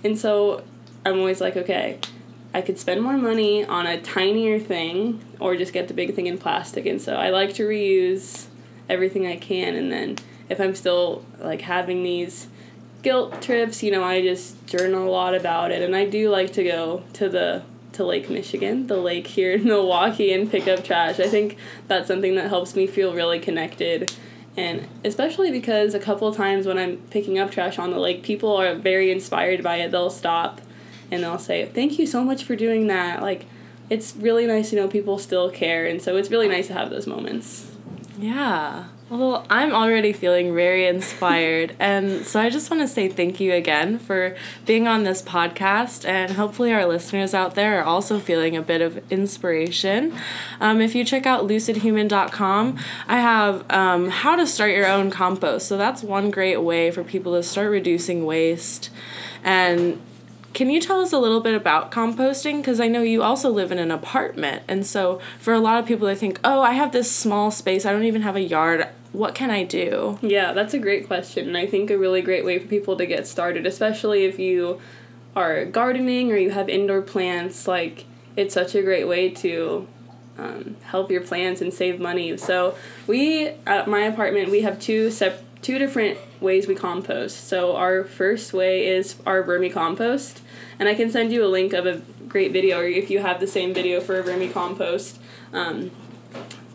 And 0.04 0.18
so 0.18 0.64
I'm 1.06 1.20
always 1.20 1.42
like, 1.42 1.56
okay, 1.56 2.00
I 2.54 2.62
could 2.62 2.78
spend 2.78 3.02
more 3.02 3.18
money 3.18 3.66
on 3.66 3.88
a 3.88 4.00
tinier 4.00 4.60
thing 4.60 5.24
or 5.40 5.56
just 5.56 5.74
get 5.74 5.88
the 5.88 5.94
big 5.94 6.14
thing 6.16 6.28
in 6.28 6.38
plastic. 6.38 6.86
And 6.86 7.02
so 7.02 7.16
I 7.16 7.30
like 7.30 7.54
to 7.56 7.68
reuse 7.68 8.46
everything 8.90 9.26
I 9.26 9.38
can. 9.38 9.76
And 9.76 9.92
then 9.92 10.18
if 10.50 10.60
I'm 10.60 10.76
still 10.76 11.26
like 11.40 11.62
having 11.62 12.04
these 12.04 12.48
guilt 13.02 13.42
trips, 13.42 13.82
you 13.82 13.92
know, 13.92 14.04
I 14.04 14.22
just 14.22 14.66
journal 14.68 15.08
a 15.08 15.10
lot 15.10 15.36
about 15.36 15.72
it. 15.72 15.82
And 15.82 15.96
I 15.96 16.06
do 16.06 16.30
like 16.30 16.54
to 16.54 16.64
go 16.64 17.04
to 17.14 17.30
the 17.30 17.64
to 17.94 18.04
Lake 18.04 18.30
Michigan, 18.30 18.88
the 18.88 18.98
lake 18.98 19.28
here 19.28 19.54
in 19.54 19.64
Milwaukee, 19.66 20.34
and 20.34 20.50
pick 20.50 20.68
up 20.68 20.84
trash. 20.84 21.20
I 21.20 21.28
think 21.28 21.58
that's 21.88 22.08
something 22.08 22.36
that 22.36 22.50
helps 22.50 22.76
me 22.76 22.88
feel 22.88 23.14
really 23.14 23.40
connected. 23.40 24.14
And 24.56 24.88
especially 25.04 25.52
because 25.52 25.94
a 25.94 26.00
couple 26.00 26.32
times 26.34 26.68
when 26.68 26.78
I'm 26.78 26.98
picking 27.10 27.40
up 27.40 27.52
trash 27.52 27.80
on 27.80 27.92
the 27.92 28.00
lake, 28.00 28.24
people 28.24 28.56
are 28.56 28.76
very 28.76 29.12
inspired 29.12 29.64
by 29.64 29.78
it. 29.78 29.92
They'll 29.92 30.12
stop 30.12 30.62
and 31.10 31.24
they'll 31.24 31.40
say, 31.40 31.66
Thank 31.66 31.98
you 31.98 32.06
so 32.06 32.24
much 32.24 32.44
for 32.44 32.56
doing 32.56 32.88
that. 32.88 33.22
Like, 33.22 33.46
it's 33.90 34.16
really 34.16 34.46
nice 34.46 34.70
to 34.70 34.76
know 34.76 34.88
people 34.88 35.18
still 35.18 35.50
care. 35.50 35.86
And 35.86 36.02
so 36.02 36.18
it's 36.18 36.30
really 36.30 36.48
nice 36.48 36.68
to 36.68 36.74
have 36.74 36.90
those 36.90 37.08
moments. 37.08 37.72
Yeah. 38.20 38.86
Well, 39.14 39.46
I'm 39.48 39.74
already 39.74 40.12
feeling 40.12 40.56
very 40.56 40.88
inspired. 40.88 41.76
and 41.80 42.26
so 42.26 42.40
I 42.40 42.50
just 42.50 42.72
want 42.72 42.82
to 42.82 42.88
say 42.88 43.08
thank 43.08 43.40
you 43.40 43.54
again 43.54 44.00
for 44.00 44.36
being 44.66 44.88
on 44.88 45.04
this 45.04 45.22
podcast. 45.22 46.04
And 46.04 46.32
hopefully, 46.32 46.74
our 46.74 46.88
listeners 46.88 47.36
out 47.36 47.54
there 47.54 47.80
are 47.80 47.84
also 47.84 48.20
feeling 48.20 48.58
a 48.58 48.64
bit 48.64 48.82
of 48.82 49.00
inspiration. 49.12 50.18
Um, 50.60 50.82
if 50.82 50.96
you 50.96 51.06
check 51.06 51.28
out 51.28 51.48
lucidhuman.com, 51.48 52.80
I 53.08 53.20
have 53.20 53.70
um, 53.70 54.10
how 54.10 54.36
to 54.36 54.48
start 54.48 54.72
your 54.72 54.88
own 54.88 55.12
compost. 55.12 55.68
So 55.68 55.78
that's 55.78 56.02
one 56.02 56.32
great 56.32 56.64
way 56.64 56.90
for 56.90 57.04
people 57.04 57.34
to 57.34 57.44
start 57.44 57.70
reducing 57.70 58.26
waste. 58.26 58.90
And 59.44 60.02
can 60.54 60.70
you 60.70 60.80
tell 60.80 61.02
us 61.02 61.12
a 61.12 61.18
little 61.18 61.42
bit 61.42 61.56
about 61.56 61.92
composting? 61.92 62.58
Because 62.58 62.80
I 62.80 62.88
know 62.88 63.02
you 63.02 63.24
also 63.24 63.50
live 63.50 63.72
in 63.72 63.80
an 63.80 63.92
apartment. 63.92 64.64
And 64.68 64.86
so, 64.86 65.20
for 65.40 65.54
a 65.54 65.60
lot 65.60 65.80
of 65.80 65.86
people, 65.88 66.08
they 66.08 66.16
think, 66.16 66.40
oh, 66.44 66.62
I 66.62 66.74
have 66.74 66.92
this 66.92 67.12
small 67.14 67.52
space, 67.52 67.86
I 67.86 67.92
don't 67.92 68.06
even 68.06 68.22
have 68.22 68.36
a 68.36 68.42
yard. 68.42 68.88
What 69.12 69.36
can 69.36 69.52
I 69.52 69.64
do? 69.64 70.18
Yeah, 70.22 70.54
that's 70.54 70.74
a 70.74 70.80
great 70.80 71.08
question. 71.08 71.48
And 71.48 71.58
I 71.58 71.66
think 71.66 71.92
a 71.92 71.98
really 71.98 72.22
great 72.22 72.46
way 72.46 72.60
for 72.60 72.68
people 72.68 72.96
to 72.98 73.06
get 73.06 73.28
started, 73.28 73.66
especially 73.66 74.26
if 74.26 74.40
you 74.40 74.80
are 75.36 75.66
gardening 75.66 76.32
or 76.32 76.38
you 76.38 76.52
have 76.52 76.70
indoor 76.70 77.02
plants, 77.02 77.68
like, 77.68 78.06
it's 78.36 78.54
such 78.54 78.76
a 78.76 78.82
great 78.82 79.08
way 79.08 79.30
to 79.30 79.88
um, 80.38 80.76
help 80.84 81.12
your 81.12 81.22
plants 81.22 81.62
and 81.62 81.74
save 81.74 82.00
money. 82.00 82.38
So, 82.38 82.76
we, 83.08 83.50
at 83.68 83.88
my 83.88 84.02
apartment, 84.02 84.50
we 84.50 84.62
have 84.62 84.80
two 84.80 85.10
sep- 85.10 85.44
two 85.64 85.80
different 85.80 86.20
ways 86.42 86.68
we 86.68 86.76
compost. 86.76 87.48
So 87.48 87.76
our 87.76 88.04
first 88.04 88.54
way 88.54 88.86
is 88.86 89.16
our 89.26 89.42
vermicompost, 89.42 90.42
and 90.78 90.88
I 90.88 90.94
can 90.94 91.10
send 91.10 91.32
you 91.32 91.44
a 91.44 91.48
link 91.48 91.74
of 91.74 91.86
a 91.86 92.02
great 92.28 92.52
video, 92.52 92.80
or 92.80 92.86
if 92.86 93.10
you 93.10 93.20
have 93.20 93.40
the 93.40 93.48
same 93.48 93.74
video 93.74 94.02
for 94.02 94.20
a 94.20 94.24
vermicompost. 94.24 95.18
Um, 95.54 95.92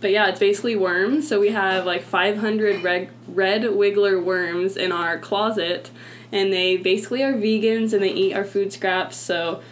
but 0.00 0.10
yeah, 0.10 0.28
it's 0.28 0.40
basically 0.40 0.76
worms. 0.76 1.28
So 1.28 1.38
we 1.40 1.50
have 1.50 1.84
like 1.84 2.02
500 2.02 2.82
red, 2.82 3.10
red 3.26 3.62
wiggler 3.62 4.22
worms 4.22 4.76
in 4.76 4.90
our 4.90 5.18
closet, 5.18 5.90
and 6.32 6.52
they 6.52 6.76
basically 6.76 7.22
are 7.22 7.32
vegans 7.32 7.92
and 7.92 8.02
they 8.02 8.12
eat 8.12 8.34
our 8.34 8.44
food 8.44 8.72
scraps. 8.72 9.16
So 9.16 9.62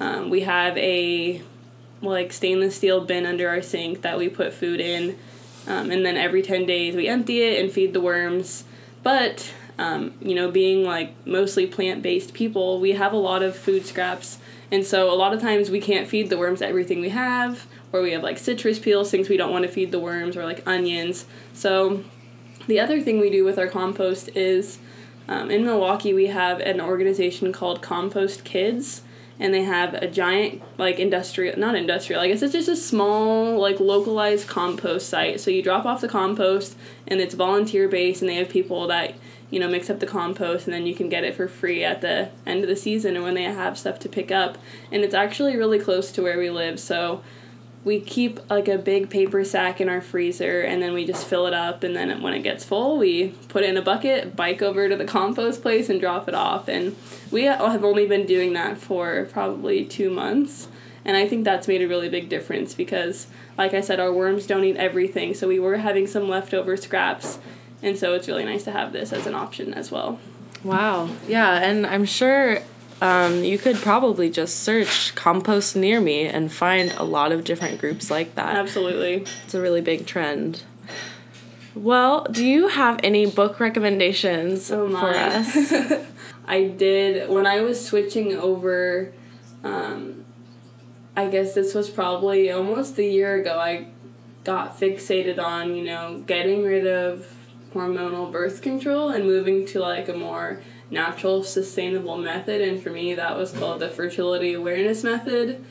um, 0.00 0.30
we 0.30 0.40
have 0.42 0.76
a 0.78 1.42
like 2.00 2.32
stainless 2.32 2.76
steel 2.76 3.04
bin 3.04 3.26
under 3.26 3.48
our 3.48 3.62
sink 3.62 4.02
that 4.02 4.18
we 4.18 4.28
put 4.28 4.52
food 4.52 4.80
in 4.80 5.18
Um, 5.66 5.90
and 5.90 6.04
then 6.04 6.16
every 6.16 6.42
10 6.42 6.66
days 6.66 6.94
we 6.94 7.08
empty 7.08 7.42
it 7.42 7.62
and 7.62 7.72
feed 7.72 7.92
the 7.92 8.00
worms. 8.00 8.64
But, 9.02 9.52
um, 9.78 10.14
you 10.20 10.34
know, 10.34 10.50
being 10.50 10.84
like 10.84 11.14
mostly 11.26 11.66
plant 11.66 12.02
based 12.02 12.34
people, 12.34 12.80
we 12.80 12.92
have 12.92 13.12
a 13.12 13.16
lot 13.16 13.42
of 13.42 13.56
food 13.56 13.86
scraps. 13.86 14.38
And 14.70 14.84
so 14.84 15.12
a 15.12 15.14
lot 15.14 15.32
of 15.34 15.40
times 15.40 15.70
we 15.70 15.80
can't 15.80 16.08
feed 16.08 16.30
the 16.30 16.38
worms 16.38 16.62
everything 16.62 17.00
we 17.00 17.10
have, 17.10 17.66
or 17.92 18.00
we 18.00 18.12
have 18.12 18.22
like 18.22 18.38
citrus 18.38 18.78
peels, 18.78 19.10
things 19.10 19.28
we 19.28 19.36
don't 19.36 19.52
want 19.52 19.64
to 19.64 19.70
feed 19.70 19.92
the 19.92 20.00
worms, 20.00 20.36
or 20.36 20.44
like 20.44 20.66
onions. 20.66 21.26
So 21.52 22.02
the 22.66 22.80
other 22.80 23.00
thing 23.00 23.20
we 23.20 23.30
do 23.30 23.44
with 23.44 23.58
our 23.58 23.68
compost 23.68 24.30
is 24.34 24.78
um, 25.28 25.50
in 25.50 25.64
Milwaukee, 25.64 26.12
we 26.12 26.26
have 26.26 26.60
an 26.60 26.80
organization 26.80 27.52
called 27.52 27.82
Kompost 27.82 28.44
Kids 28.44 29.02
and 29.38 29.52
they 29.52 29.62
have 29.62 29.94
a 29.94 30.06
giant 30.06 30.62
like 30.78 30.98
industrial 30.98 31.58
not 31.58 31.74
industrial 31.74 32.20
i 32.20 32.28
guess 32.28 32.42
it's 32.42 32.52
just 32.52 32.68
a 32.68 32.76
small 32.76 33.58
like 33.58 33.80
localized 33.80 34.48
compost 34.48 35.08
site. 35.08 35.40
So 35.40 35.50
you 35.50 35.62
drop 35.62 35.86
off 35.86 36.00
the 36.00 36.08
compost 36.08 36.76
and 37.06 37.20
it's 37.20 37.34
volunteer 37.34 37.88
based 37.88 38.20
and 38.20 38.28
they 38.28 38.34
have 38.36 38.48
people 38.48 38.86
that 38.88 39.14
you 39.50 39.60
know 39.60 39.68
mix 39.68 39.90
up 39.90 40.00
the 40.00 40.06
compost 40.06 40.66
and 40.66 40.74
then 40.74 40.86
you 40.86 40.94
can 40.94 41.08
get 41.08 41.24
it 41.24 41.34
for 41.34 41.48
free 41.48 41.84
at 41.84 42.00
the 42.00 42.30
end 42.46 42.62
of 42.62 42.68
the 42.68 42.76
season 42.76 43.14
and 43.14 43.24
when 43.24 43.34
they 43.34 43.44
have 43.44 43.78
stuff 43.78 43.98
to 44.00 44.08
pick 44.08 44.30
up. 44.30 44.58
And 44.90 45.02
it's 45.02 45.14
actually 45.14 45.56
really 45.56 45.78
close 45.78 46.12
to 46.12 46.22
where 46.22 46.38
we 46.38 46.50
live 46.50 46.80
so 46.80 47.22
we 47.84 48.00
keep 48.00 48.38
like 48.48 48.68
a 48.68 48.78
big 48.78 49.10
paper 49.10 49.44
sack 49.44 49.80
in 49.80 49.88
our 49.88 50.00
freezer 50.00 50.60
and 50.60 50.80
then 50.80 50.92
we 50.92 51.04
just 51.04 51.26
fill 51.26 51.46
it 51.46 51.54
up 51.54 51.82
and 51.82 51.96
then 51.96 52.22
when 52.22 52.32
it 52.32 52.42
gets 52.42 52.64
full 52.64 52.96
we 52.96 53.28
put 53.48 53.64
it 53.64 53.70
in 53.70 53.76
a 53.76 53.82
bucket 53.82 54.36
bike 54.36 54.62
over 54.62 54.88
to 54.88 54.96
the 54.96 55.04
compost 55.04 55.62
place 55.62 55.88
and 55.88 56.00
drop 56.00 56.28
it 56.28 56.34
off. 56.34 56.68
And 56.68 56.96
we 57.30 57.44
have 57.44 57.84
only 57.84 58.06
been 58.06 58.26
doing 58.26 58.52
that 58.52 58.78
for 58.78 59.24
probably 59.32 59.84
two 59.84 60.10
months 60.10 60.68
and 61.04 61.16
i 61.16 61.26
think 61.26 61.44
that's 61.44 61.68
made 61.68 61.82
a 61.82 61.88
really 61.88 62.08
big 62.08 62.28
difference 62.28 62.74
because 62.74 63.26
like 63.58 63.74
i 63.74 63.80
said 63.80 63.98
our 64.00 64.12
worms 64.12 64.46
don't 64.46 64.64
eat 64.64 64.76
everything 64.76 65.34
so 65.34 65.48
we 65.48 65.58
were 65.58 65.78
having 65.78 66.06
some 66.06 66.28
leftover 66.28 66.76
scraps 66.76 67.38
and 67.82 67.98
so 67.98 68.14
it's 68.14 68.28
really 68.28 68.44
nice 68.44 68.62
to 68.64 68.70
have 68.70 68.92
this 68.92 69.12
as 69.12 69.26
an 69.26 69.34
option 69.34 69.74
as 69.74 69.90
well. 69.90 70.20
Wow. 70.62 71.08
Yeah 71.26 71.54
and 71.54 71.86
i'm 71.86 72.04
sure 72.04 72.60
um, 73.02 73.42
you 73.42 73.58
could 73.58 73.74
probably 73.78 74.30
just 74.30 74.60
search 74.60 75.12
compost 75.16 75.74
near 75.74 76.00
me 76.00 76.24
and 76.26 76.52
find 76.52 76.92
a 76.92 77.02
lot 77.02 77.32
of 77.32 77.42
different 77.42 77.80
groups 77.80 78.12
like 78.12 78.36
that. 78.36 78.54
Absolutely. 78.56 79.26
It's 79.44 79.54
a 79.54 79.60
really 79.60 79.80
big 79.80 80.06
trend. 80.06 80.62
Well, 81.74 82.24
do 82.30 82.46
you 82.46 82.68
have 82.68 83.00
any 83.02 83.26
book 83.26 83.58
recommendations 83.58 84.70
oh 84.70 84.88
for 84.88 85.08
us? 85.08 86.06
I 86.46 86.68
did 86.68 87.28
when 87.28 87.44
I 87.44 87.60
was 87.62 87.84
switching 87.84 88.36
over. 88.36 89.12
Um, 89.64 90.24
I 91.16 91.26
guess 91.26 91.54
this 91.54 91.74
was 91.74 91.90
probably 91.90 92.52
almost 92.52 92.96
a 92.98 93.04
year 93.04 93.34
ago. 93.34 93.58
I 93.58 93.88
got 94.44 94.78
fixated 94.78 95.40
on 95.40 95.74
you 95.74 95.84
know 95.84 96.22
getting 96.24 96.62
rid 96.62 96.86
of 96.86 97.34
hormonal 97.74 98.30
birth 98.30 98.62
control 98.62 99.08
and 99.08 99.24
moving 99.24 99.66
to 99.66 99.80
like 99.80 100.08
a 100.08 100.14
more 100.14 100.60
natural 100.92 101.42
sustainable 101.42 102.18
method 102.18 102.60
and 102.60 102.80
for 102.80 102.90
me 102.90 103.14
that 103.14 103.36
was 103.36 103.50
called 103.50 103.80
the 103.80 103.88
fertility 103.88 104.52
awareness 104.52 105.02
method. 105.02 105.64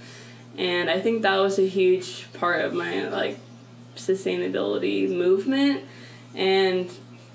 And 0.58 0.90
i 0.90 1.00
think 1.00 1.22
that 1.22 1.38
was 1.38 1.60
a 1.60 1.68
huge 1.68 2.28
part 2.34 2.66
of 2.66 2.74
my 2.74 3.08
like 3.08 3.40
sustainability 3.96 5.10
movement. 5.10 5.84
And 6.36 6.90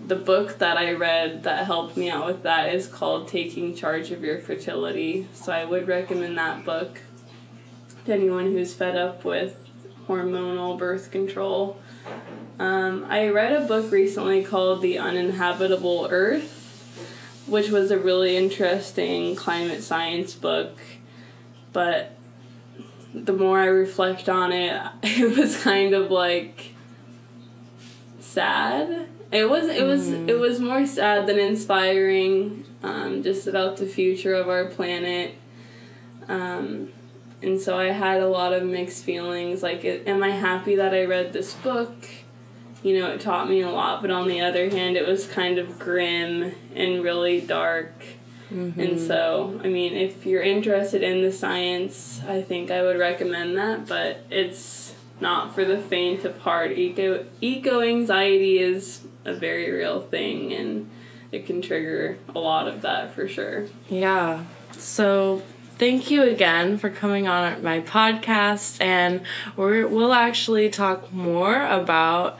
the 0.05 0.17
book 0.17 0.59
that 0.59 0.77
i 0.77 0.93
read 0.93 1.45
that 1.45 1.65
helped 1.65 1.97
me 1.97 2.11
out 2.11 2.27
with 2.27 2.43
that 2.43 2.75
is 2.75 2.87
called 2.87 3.29
taking 3.29 3.75
charge 3.75 4.11
of 4.11 4.23
your 4.25 4.41
fertility. 4.41 5.29
So 5.33 5.53
i 5.53 5.65
would 5.65 5.87
recommend 5.87 6.37
that 6.37 6.65
book 6.65 7.01
to 8.05 8.13
anyone 8.13 8.47
who's 8.47 8.75
fed 8.75 8.97
up 8.97 9.25
with 9.25 9.63
hormonal 10.09 10.77
birth 10.77 11.13
control. 11.13 11.81
Um, 12.59 13.07
i 13.09 13.29
read 13.29 13.53
a 13.53 13.65
book 13.65 13.93
recently 13.93 14.43
called 14.43 14.83
the 14.83 14.99
uninhabitable 14.99 16.09
earth 16.11 16.56
which 17.47 17.71
was 17.71 17.91
a 17.91 17.99
really 17.99 18.37
interesting 18.37 19.37
climate 19.37 19.83
science 19.83 20.35
book. 20.35 20.79
But 21.73 22.17
the 23.15 23.33
more 23.33 23.59
I 23.59 23.67
reflect 23.67 24.29
on 24.29 24.53
it, 24.53 24.81
it 25.03 25.37
was 25.37 25.63
kind 25.63 25.95
of 25.95 26.11
like 26.11 26.75
sad. 28.21 29.09
It 29.33 29.49
was 29.49 29.69
it 29.69 29.85
was 29.85 30.09
mm. 30.09 30.29
it 30.29 30.39
was 30.39 30.61
more 30.61 30.87
sad 30.87 31.27
than 31.27 31.39
inspiring, 31.39 32.65
um, 32.83 33.23
just 33.23 33.47
about 33.47 33.77
the 33.77 33.87
future 33.87 34.35
of 34.35 34.49
our 34.49 34.67
planet. 34.67 35.35
Um, 36.29 36.93
and 37.43 37.61
so 37.61 37.79
I 37.79 37.91
had 37.91 38.21
a 38.21 38.29
lot 38.29 38.53
of 38.53 38.65
mixed 38.65 39.05
feelings. 39.05 39.63
Like, 39.63 39.85
am 39.85 40.23
I 40.23 40.31
happy 40.31 40.77
that 40.77 40.95
I 40.95 41.05
read 41.05 41.33
this 41.33 41.55
book? 41.55 41.95
You 42.83 42.99
know, 42.99 43.11
it 43.11 43.21
taught 43.21 43.49
me 43.49 43.63
a 43.63 43.71
lot, 43.71 44.03
but 44.03 44.11
on 44.11 44.29
the 44.29 44.41
other 44.41 44.69
hand, 44.71 44.97
it 44.97 45.07
was 45.07 45.27
kind 45.27 45.59
of 45.59 45.79
grim 45.79 46.55
and 46.75 47.03
really 47.03 47.41
dark. 47.41 47.93
Mm-hmm. 48.51 48.81
And 48.81 49.01
so, 49.01 49.61
I 49.65 49.69
mean, 49.69 49.95
if 49.95 50.25
you're 50.25 50.43
interested 50.43 51.03
in 51.03 51.23
the 51.23 51.33
science, 51.33 52.21
I 52.29 52.43
think 52.43 52.71
I 52.71 52.83
would 52.83 52.99
recommend 52.99 53.57
that, 53.59 53.87
but 53.89 54.25
it's 54.31 54.95
not 55.21 55.55
for 55.55 55.65
the 55.65 55.79
faint 55.79 56.25
of 56.25 56.39
heart. 56.39 56.73
Eco 56.73 57.25
eco 57.41 57.81
anxiety 57.81 58.59
is 58.59 59.03
a 59.25 59.35
very 59.35 59.71
real 59.71 60.01
thing 60.01 60.53
and 60.53 60.91
it 61.33 61.47
can 61.47 61.61
trigger 61.61 62.19
a 62.35 62.39
lot 62.39 62.69
of 62.69 62.83
that 62.83 63.15
for 63.15 63.27
sure. 63.27 63.67
Yeah. 63.89 64.45
So 64.73 65.43
thank 65.79 66.11
you 66.11 66.23
again 66.23 66.79
for 66.79 66.91
coming 66.91 67.29
on 67.29 67.63
my 67.63 67.81
podcast 67.81 68.81
and 68.81 69.23
we 69.57 69.85
will 69.85 70.13
actually 70.13 70.69
talk 70.71 71.13
more 71.13 71.67
about 71.67 72.39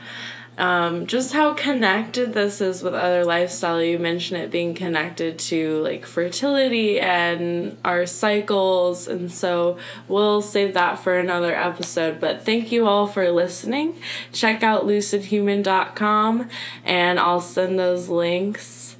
um, 0.57 1.05
just 1.05 1.33
how 1.33 1.53
connected 1.53 2.33
this 2.33 2.61
is 2.61 2.81
with 2.81 2.95
other 2.95 3.23
lifestyle. 3.23 3.81
You 3.81 3.99
mentioned 3.99 4.41
it 4.41 4.49
being 4.49 4.73
connected 4.73 5.37
to 5.39 5.81
like 5.83 6.05
fertility 6.05 6.99
and 6.99 7.77
our 7.85 8.07
cycles, 8.07 9.07
and 9.07 9.31
so 9.31 9.77
we'll 10.07 10.41
save 10.41 10.73
that 10.73 10.97
for 10.99 11.17
another 11.17 11.53
episode. 11.55 12.19
But 12.19 12.43
thank 12.43 12.71
you 12.71 12.87
all 12.87 13.05
for 13.05 13.31
listening. 13.31 14.01
Check 14.31 14.63
out 14.63 14.85
lucidhuman.com 14.85 16.49
and 16.83 17.19
I'll 17.19 17.41
send 17.41 17.77
those 17.77 18.09
links. 18.09 18.95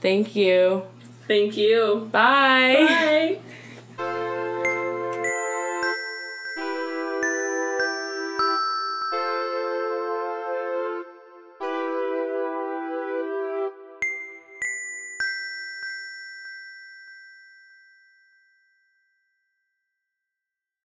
Thank 0.00 0.36
you. 0.36 0.82
Thank 1.26 1.56
you. 1.56 2.08
Bye. 2.12 3.38
Bye. 3.38 3.38